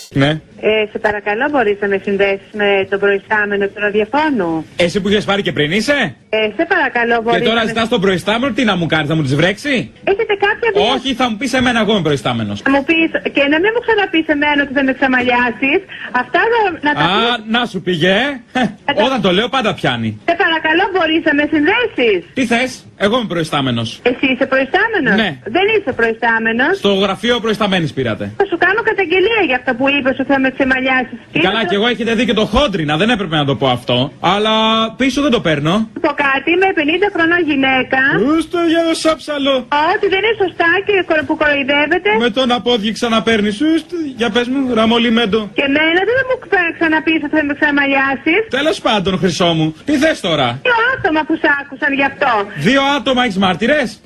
[0.10, 0.42] Ναι.
[0.64, 4.66] Ε, σε παρακαλώ, μπορείς να με συνδέσεις με τον προϊστάμενο του ραδιοφώνου.
[4.76, 7.88] Εσύ που είχες πάρει και πριν είσαι; Ε, σε παρακαλώ, μπορείς Και τώρα να ζητάς
[7.90, 11.30] τον προϊστάμενο, τι να μου κάνεις, θα μου τις βρέξει; Έχετε κάποια βία- Όχι, θα
[11.30, 12.62] μου πεις εμένα, εγώ είμαι προϊστάμενος.
[12.66, 15.80] Να μου πεις, και να μην μου ξαναπείς εμένα ότι θα με ξαμαλιάσεις,
[16.22, 17.44] αυτά θα, να τα Α, πεις.
[17.56, 18.16] να σου πήγε.
[18.54, 18.64] ε.
[19.06, 20.10] Όταν το λέω, πάντα πιάνει.
[20.30, 22.20] Σε παρακαλώ, μπορείς να με συνδέσεις.
[22.34, 23.90] Τι θες, εγώ είμαι προϊστάμενος.
[24.12, 25.30] Εσύ είσαι προϊστάμενος; Ναι.
[25.56, 28.26] Δεν είσαι προϊστάμενος; Στο γραφείο προϊσταμένης πήρατε.
[28.38, 31.18] Θα σου κάνω καταγγελία για αυτά που είπες ότι θα με ξεμαλιάσεις.
[31.48, 33.98] Καλά, και εγώ έχετε δει και το χόντρινα, δεν έπρεπε να το πω αυτό.
[34.34, 34.56] Αλλά
[35.02, 35.74] πίσω δεν το παίρνω.
[35.96, 38.00] Να πω κάτι, είμαι 50 χρονών γυναίκα.
[38.30, 39.54] Ούστο για το σάψαλο.
[39.94, 42.10] Ότι δεν είναι σωστά και κορο- που κοροϊδεύετε.
[42.26, 43.48] Με τον απόδειξη ξαναπέρνει.
[43.70, 45.40] Ούστο, για πες μου, ραμολιμέντο.
[45.58, 48.42] Και εμένα δεν θα μου ξα- ξαναπείς ότι θα με ξαμαλιάσεις.
[48.60, 52.32] Τέλος πάντων, χρυσό μου, τι θες τώρα; Δύο άτομα που σ' άκουσαν γι' αυτό.
[52.68, 54.02] Δύο άτομα έχεις μάρτυρες;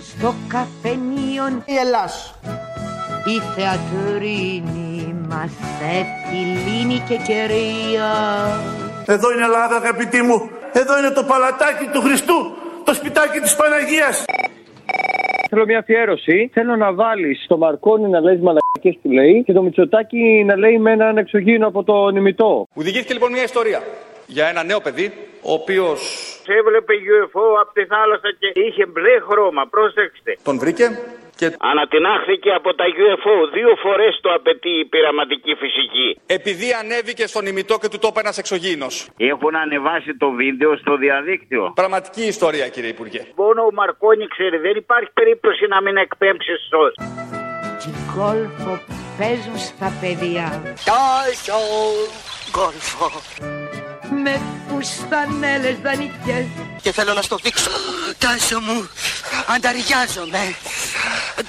[0.00, 2.34] Στο καφενείο η Ελλάς
[3.24, 5.50] Η θεατρίνη μας
[6.64, 8.10] λύνει και κερία
[9.06, 10.50] Εδώ είναι Ελλάδα αγαπητοί μου.
[10.72, 12.38] Εδώ είναι το παλατάκι του Χριστού.
[12.84, 14.24] Το σπιτάκι της Παναγίας.
[15.50, 16.50] Θέλω μια αφιέρωση.
[16.52, 20.78] Θέλω να βάλεις το Μαρκόνι να λέει μαλακίες που λέει και το Μητσοτάκι να λέει
[20.78, 22.66] με έναν εξωγήινο από το νημητό.
[22.74, 23.80] Μου διηγήθηκε λοιπόν μια ιστορία
[24.36, 25.06] για ένα νέο παιδί,
[25.42, 26.00] ο οποίος
[26.58, 29.62] Έβλεπε UFO από τη θάλασσα και είχε μπλε χρώμα.
[29.74, 30.32] Πρόσεξτε.
[30.42, 30.86] τον βρήκε
[31.36, 33.36] και Ανατινάχθηκε από τα UFO.
[33.52, 36.08] Δύο φορές το απαιτεί η πειραματική φυσική.
[36.26, 39.08] επειδή ανέβηκε στον ημιτό και του τόπου ένας εξωγήινος.
[39.16, 41.72] Έχουν ανεβάσει το βίντεο στο διαδίκτυο.
[41.74, 43.22] Πραγματική ιστορία, κύριε Υπουργέ.
[43.36, 46.92] Μόνο ο Μαρκόνι ξέρει, δεν υπάρχει περίπτωση να μην εκπέμψει σως.
[47.82, 48.72] Τι γκολφο
[49.18, 50.46] παίζουν στα παιδιά.
[50.90, 51.58] Τόσο
[52.54, 53.06] γκολφο.
[54.28, 56.46] Με φουστανέλες δανεικές.
[56.82, 57.70] Και θέλω να στο δείξω.
[58.22, 58.78] Τάσο μου,
[59.54, 60.42] ανταριάζομαι.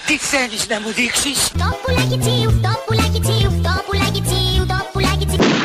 [0.07, 4.77] Τι θέλεις να μου δείξεις; Το πουλάκι τσίου, το πουλάκι τσίου, το πουλάκι τσίου, το
[4.91, 5.57] πουλάκι τσίου.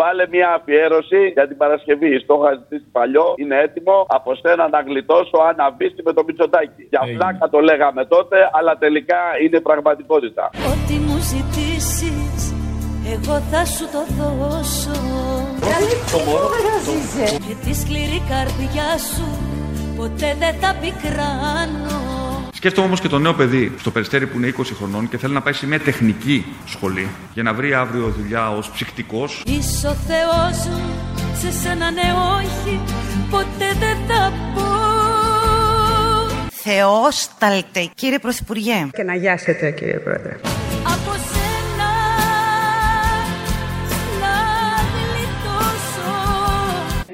[0.00, 2.12] Βάλε μια αφιέρωση για την Παρασκευή.
[2.28, 3.96] Το είχα ζητήσει παλιό, είναι έτοιμο.
[4.16, 6.82] Από σένα να γλιτώσω αν αβίστη με το Μητσοτάκι.
[6.92, 10.44] Για πλάκα το λέγαμε τότε, αλλά τελικά είναι πραγματικότητα.
[10.72, 12.36] Ό,τι μου ζητήσεις
[13.12, 14.95] εγώ θα σου το δώσω
[16.12, 16.50] Το μωρό,
[17.46, 19.38] Και τη σκληρή καρδιά σου
[19.96, 22.06] ποτέ δεν θα πικράνω
[22.52, 25.40] Σκέφτομαι όμως και το νέο παιδί στο περιστέρι που είναι 20 χρονών και θέλει να
[25.42, 29.24] πάει σε μια τεχνική σχολή για να βρει αύριο δουλειά ως ψυκτικό.
[29.44, 30.90] Είσαι ο Θεός μου,
[31.40, 32.80] σε σένα ναι όχι,
[33.30, 34.86] ποτέ δεν θα πω
[36.50, 38.88] Θεόσταλτε, κύριε Πρωθυπουργέ.
[38.92, 40.36] Και να γιάσετε, κύριε Πρόεδρε.
[40.82, 41.12] Από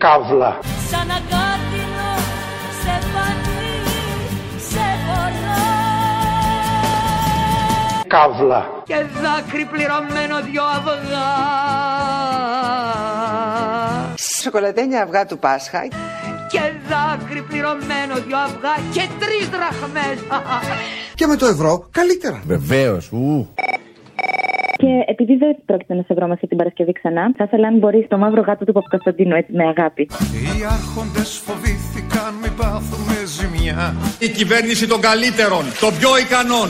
[0.03, 0.59] Καύλα.
[0.90, 2.11] Σαν αγκάθινο
[2.82, 3.74] σε πανί,
[4.68, 5.62] σε χωρά
[8.07, 8.66] Καύλα.
[8.84, 11.30] Και δάκρυ πληρωμένο δυο αυγά.
[14.42, 15.80] Σοκολατένια αυγά του Πάσχα.
[16.50, 20.18] Και δάκρυ πληρωμένο δυο αυγά και τρεις δραχμές.
[21.14, 22.42] Και με το ευρώ καλύτερα.
[22.46, 23.11] Βεβαίως.
[24.83, 28.09] Και επειδή δεν πρόκειται να σε βρω αυτή την Παρασκευή ξανά, θα ήθελα αν μπορείς
[28.09, 30.03] το μαύρο γάτο του Παπακοσταντίνου, έτσι με αγάπη.
[30.03, 36.68] Οι άρχοντες φοβήθηκαν μην πάθουμε ζημιά Η κυβέρνηση των καλύτερων, των πιο ικανών.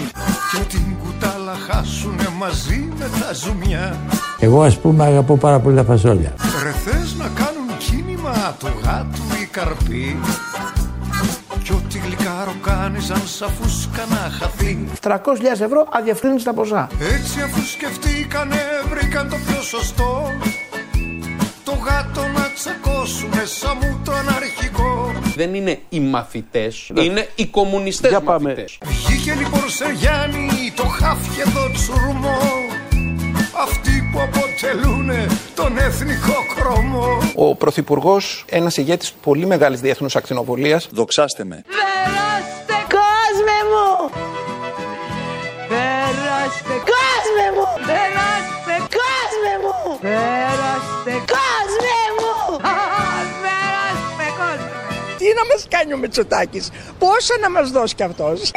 [0.51, 3.97] Και την κουτάλα χάσουνε μαζί με τα ζουμιά
[4.41, 6.33] Εγώ ας πούμε αγαπώ πάρα πολύ τα φασόλια.
[6.65, 10.07] Ρε θες να κάνουν κίνημα του γάτου οι καρποί
[11.65, 14.89] Κι ό,τι γλυκάρο κάνεις αν σ' αφούσκα να χαθεί.
[15.03, 15.17] 300.000
[15.61, 16.89] ευρώ αδιαφρύνιστα ποσά.
[17.01, 18.57] Έτσι αφού σκεφτήκανε
[18.89, 20.31] βρήκαν το πιο σωστό.
[21.65, 28.19] Το γάτο να τσακώσουνε σαν μου το αναρχικό Δεν είναι οι μαθητές, είναι οι κομμουνιστές
[28.25, 28.79] μαθητές.
[28.85, 32.72] Βγήκε λοιπόν σε Γιάννη το χάφι εδώ τσουρμό
[33.63, 35.11] Αυτοί που αποτελούν
[35.55, 40.89] τον εθνικό χρώμο Ο Πρωθυπουργός, ένας ηγέτης πολύ μεγάλης διεθνούς ακτινοβολίας.
[40.93, 41.63] Δοξάστε με.
[41.67, 44.11] Περάστε κόσμε μου!
[45.69, 47.67] Περάστε κόσμε μου!
[47.89, 49.99] Περάστε κόσμε μου!
[50.01, 52.57] Περάστε κόσμε μου!
[53.45, 54.71] Περάστε κόσμε
[55.19, 58.51] Τι να μας κάνει ο Μητσοτάκης; Πόσα να μας δώσει κι αυτός;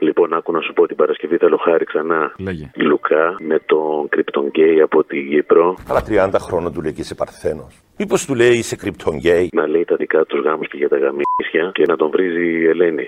[0.00, 2.32] Λοιπόν, άκου να σου πω την Παρασκευή θέλω χάρη ξανά.
[2.36, 2.70] Λέγε.
[2.74, 5.76] Λουκά με τον κρυπτονγκέι από τη Κύπρο.
[5.88, 7.82] Αλλά 30 χρόνια του λέει και είσαι παρθένος.
[7.96, 9.48] Μήπως του λέει είσαι κρυπτονγκέι.
[9.52, 12.66] Να λέει τα δικά τους γάμους και για τα γαμίσια και να τον βρίζει η
[12.66, 13.06] Ελένη.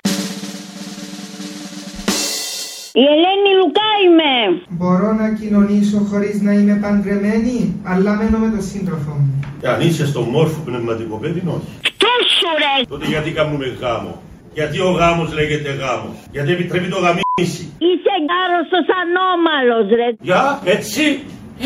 [2.92, 4.62] Η Ελένη Λουκά είμαι.
[4.68, 9.42] Μπορώ να κοινωνήσω χωρίς να είμαι παντρεμένη, αλλά μένω με τον σύντροφο μου.
[9.72, 11.70] Αν είσαι στο μόρφο πνευματικό παιδί, όχι.
[12.04, 14.22] Τόσο ρε; Τότε γιατί κάνουμε γάμο;
[14.54, 16.16] Γιατί ο γάμος λέγεται γάμος.
[16.30, 17.62] Γιατί επιτρέπει το γαμίσι.
[17.88, 20.08] Είσαι άρρωστος ανώμαλος ρε.
[20.20, 21.02] Για, έτσι.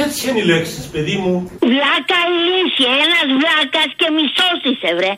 [0.04, 1.34] Έτσι είναι οι λέξεις, παιδί μου.
[1.70, 5.12] Βλάκα ηλίθεια, ένας βλάκας και μισός είσαι βρε.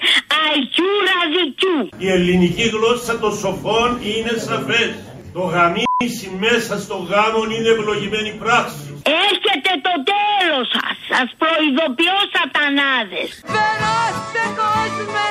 [0.44, 1.78] Αϊκιού ραδικιού.
[2.06, 4.90] Η ελληνική γλώσσα των σοφών είναι σαφές.
[5.36, 8.84] Το γαμίσι μέσα στο γάμο είναι ευλογημένη πράξη.
[9.28, 10.94] Έρχεται το τέλος σας.
[11.10, 13.28] Σας προειδοποιώ σατανάδες.
[13.54, 15.28] Περάστε κόσμε!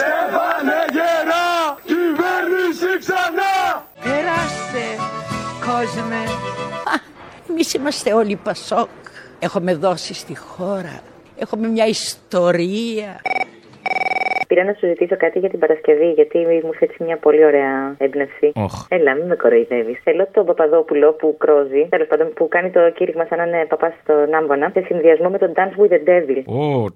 [0.00, 3.86] Στέφανε γερά, κυβέρνηση ξανά!
[4.02, 4.84] Περάστε
[5.66, 6.22] κόσμε!
[7.50, 8.88] Εμείς είμαστε όλοι Πασόκ.
[9.38, 11.00] Έχουμε δώσει στη χώρα.
[11.36, 13.20] Έχουμε μια ιστορία.
[14.50, 17.94] Πήρα να σου ζητήσω κάτι για την Παρασκευή, γιατί μου ήρθε έτσι μια πολύ ωραία
[17.98, 18.52] έμπνευση.
[18.54, 18.86] Οχ.
[18.88, 20.00] Έλα, μην με κοροϊδεύεις.
[20.02, 23.92] Θέλω τον Παπαδόπουλο που κρόζει, τέλος πάντων που κάνει το κήρυγμα σαν να είναι παπάς
[24.02, 26.42] στον Άμβονα, σε συνδυασμό με τον Dance with the Devil.
[26.46, 26.90] Ω,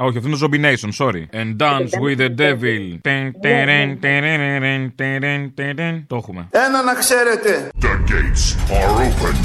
[0.00, 1.22] Όχι, αυτό είναι το Zombie Nation, sorry.
[1.40, 2.98] And dance with the devil.
[3.00, 6.04] Τερεν, τερεν, τερεν, τερεν, τερεν.
[6.06, 6.48] Το έχουμε.
[6.50, 7.68] Ένα να ξέρετε.
[7.80, 8.44] The gates
[8.78, 9.36] are open.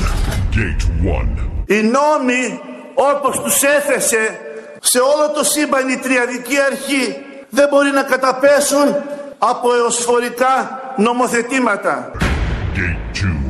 [0.55, 1.75] Gate 1.
[1.75, 2.59] Οι νόμοι
[2.93, 4.39] όπως τους έθεσε
[4.81, 7.15] σε όλο το σύμπαν η τριαδική αρχή
[7.49, 8.87] δεν μπορεί να καταπέσουν
[9.37, 12.11] από εωσφορικά νομοθετήματα.
[12.75, 13.43] Gate 2.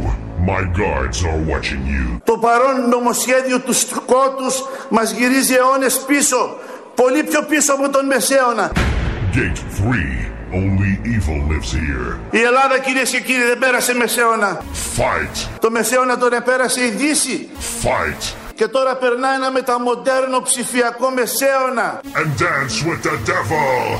[0.54, 2.20] My guards are watching you.
[2.24, 6.58] Το παρόν νομοσχέδιο του σκότους μας γυρίζει αιώνες πίσω,
[6.96, 8.72] πολύ πιο πίσω από τον Μεσαίωνα.
[9.34, 10.34] Gate 3.
[10.62, 12.18] Only evil lives here.
[12.32, 14.62] Η Ελλάδα κυρίες και κύριοι δεν πέρασε Μεσαίωνα.
[14.98, 15.48] Fight.
[15.60, 17.50] Το Μεσαίωνα τον επέρασε η Δύση.
[17.84, 18.34] Fight.
[18.56, 22.02] Και τώρα περνά ένα μεταμοντέρνο ψηφιακό Μεσαίωνα.
[22.04, 24.00] And dance with the devil.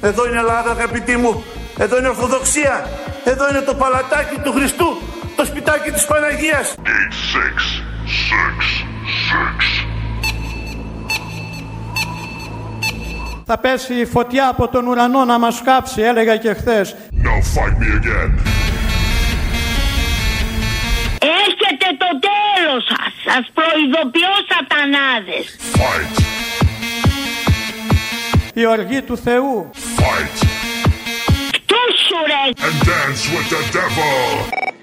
[0.00, 1.44] Εδώ είναι Ελλάδα αγαπητοί μου.
[1.78, 2.88] Εδώ είναι Ορθοδοξία.
[3.24, 4.98] Εδώ είναι το παλατάκι του Χριστού.
[5.36, 6.74] Το σπιτάκι της Παναγίας.
[6.78, 7.82] Gate 6.
[8.84, 8.91] 6.
[9.02, 9.86] 6.
[13.46, 16.94] Θα πέσει η φωτιά από τον ουρανό να μας κάψει, έλεγα και χθες.
[17.24, 18.30] Now fight me again.
[21.44, 23.12] Έρχεται το τέλος σας.
[23.24, 25.56] Σας προειδοποιώ σατανάδες.
[25.74, 26.22] Fight.
[28.54, 29.70] Η οργή του Θεού.
[29.98, 30.46] Fight.
[31.66, 32.44] Τούσου ρε.
[32.66, 34.81] And dance with the devil.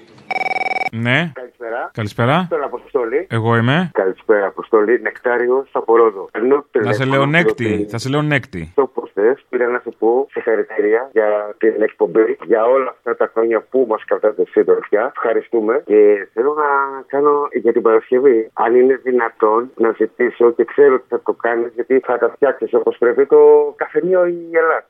[0.92, 1.30] Ναι.
[1.34, 1.90] Καλησπέρα.
[1.94, 2.46] Καλησπέρα.
[2.50, 3.26] Τον Αποστόλη.
[3.30, 3.90] Εγώ είμαι.
[3.94, 5.00] Καλησπέρα, Αποστόλη.
[5.00, 6.28] Νεκτάριο από Ρόδο.
[6.32, 7.64] Ενώ Να τηλέφωνο σε λέω νέκτη.
[7.64, 8.72] διότι Θα σε λέω νέκτη.
[8.74, 13.30] Το πώ θε, πήρα να σου πω συγχαρητήρια για την εκπομπή, για όλα αυτά τα
[13.32, 15.12] χρόνια που μας κρατάτε σύντροφια.
[15.16, 15.82] Ευχαριστούμε.
[15.86, 21.04] Και θέλω να κάνω για την Παρασκευή, αν είναι δυνατόν να ζητήσω και ξέρω ότι
[21.08, 24.84] θα το κάνεις, γιατί θα τα φτιάξεις όπως πρέπει το καφενείο η Ελλάδα.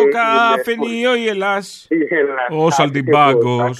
[0.00, 1.88] Ο καφενείο η Ελλάς.
[2.50, 3.78] Ο Σαλτιμπάγκος.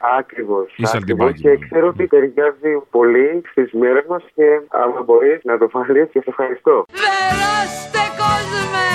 [0.00, 0.16] Ναι.
[0.18, 0.74] Ακριβώς.
[0.76, 1.40] Η Σαλτιμπάγκη.
[1.40, 6.20] Και ξέρω ότι ταιριάζει πολύ στις μέρες μας και άμα μπορείς να το βάλεις και
[6.20, 6.84] σε ευχαριστώ.
[6.92, 8.88] Περάστε κόσμε!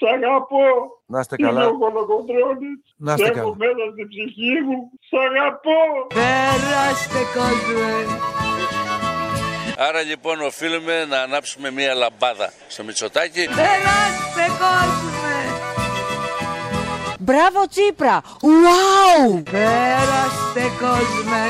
[0.00, 0.66] Σ' αγαπώ.
[1.06, 1.60] Να είστε καλά.
[1.62, 2.80] Είναι ο Κολοκοντρώνης.
[2.96, 3.40] Να είστε Σ' καλά.
[3.40, 4.78] Έχω μέσα στην ψυχή μου.
[5.08, 5.80] Σ' αγαπώ.
[6.18, 7.90] Περάστε κόσμε!
[9.86, 13.44] Άρα λοιπόν οφείλουμε να ανάψουμε μία λαμπάδα στο Μητσοτάκι.
[13.60, 15.27] Περάστε κόσμε!
[17.28, 18.16] Μπράβο Τσίπρα!
[18.48, 19.28] Ουάου!
[19.54, 21.44] Περάστε κόσμε!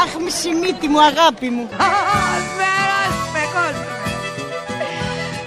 [0.00, 1.64] Αχ, μισή μύτη μου, αγάπη μου.
[2.58, 3.98] Περάστε κόσμε!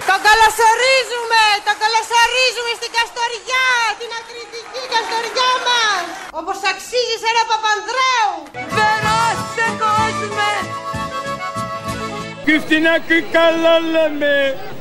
[0.08, 1.42] Το καλωσορίζουμε!
[1.66, 3.68] Το καλωσορίζουμε στην Καστοριά!
[4.00, 6.04] Την ακριτική Καστοριά μας!
[6.40, 8.32] Όπως αξίζει σε ένα Παπανδρέου!
[8.76, 10.50] Περάστε κόσμε!
[12.46, 14.32] Χριστίνα και καλά λέμε.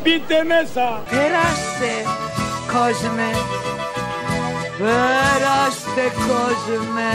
[0.02, 0.86] Μπείτε μέσα.
[1.12, 1.94] Περάστε
[2.74, 3.32] cosme,
[4.80, 7.14] veraste cosme.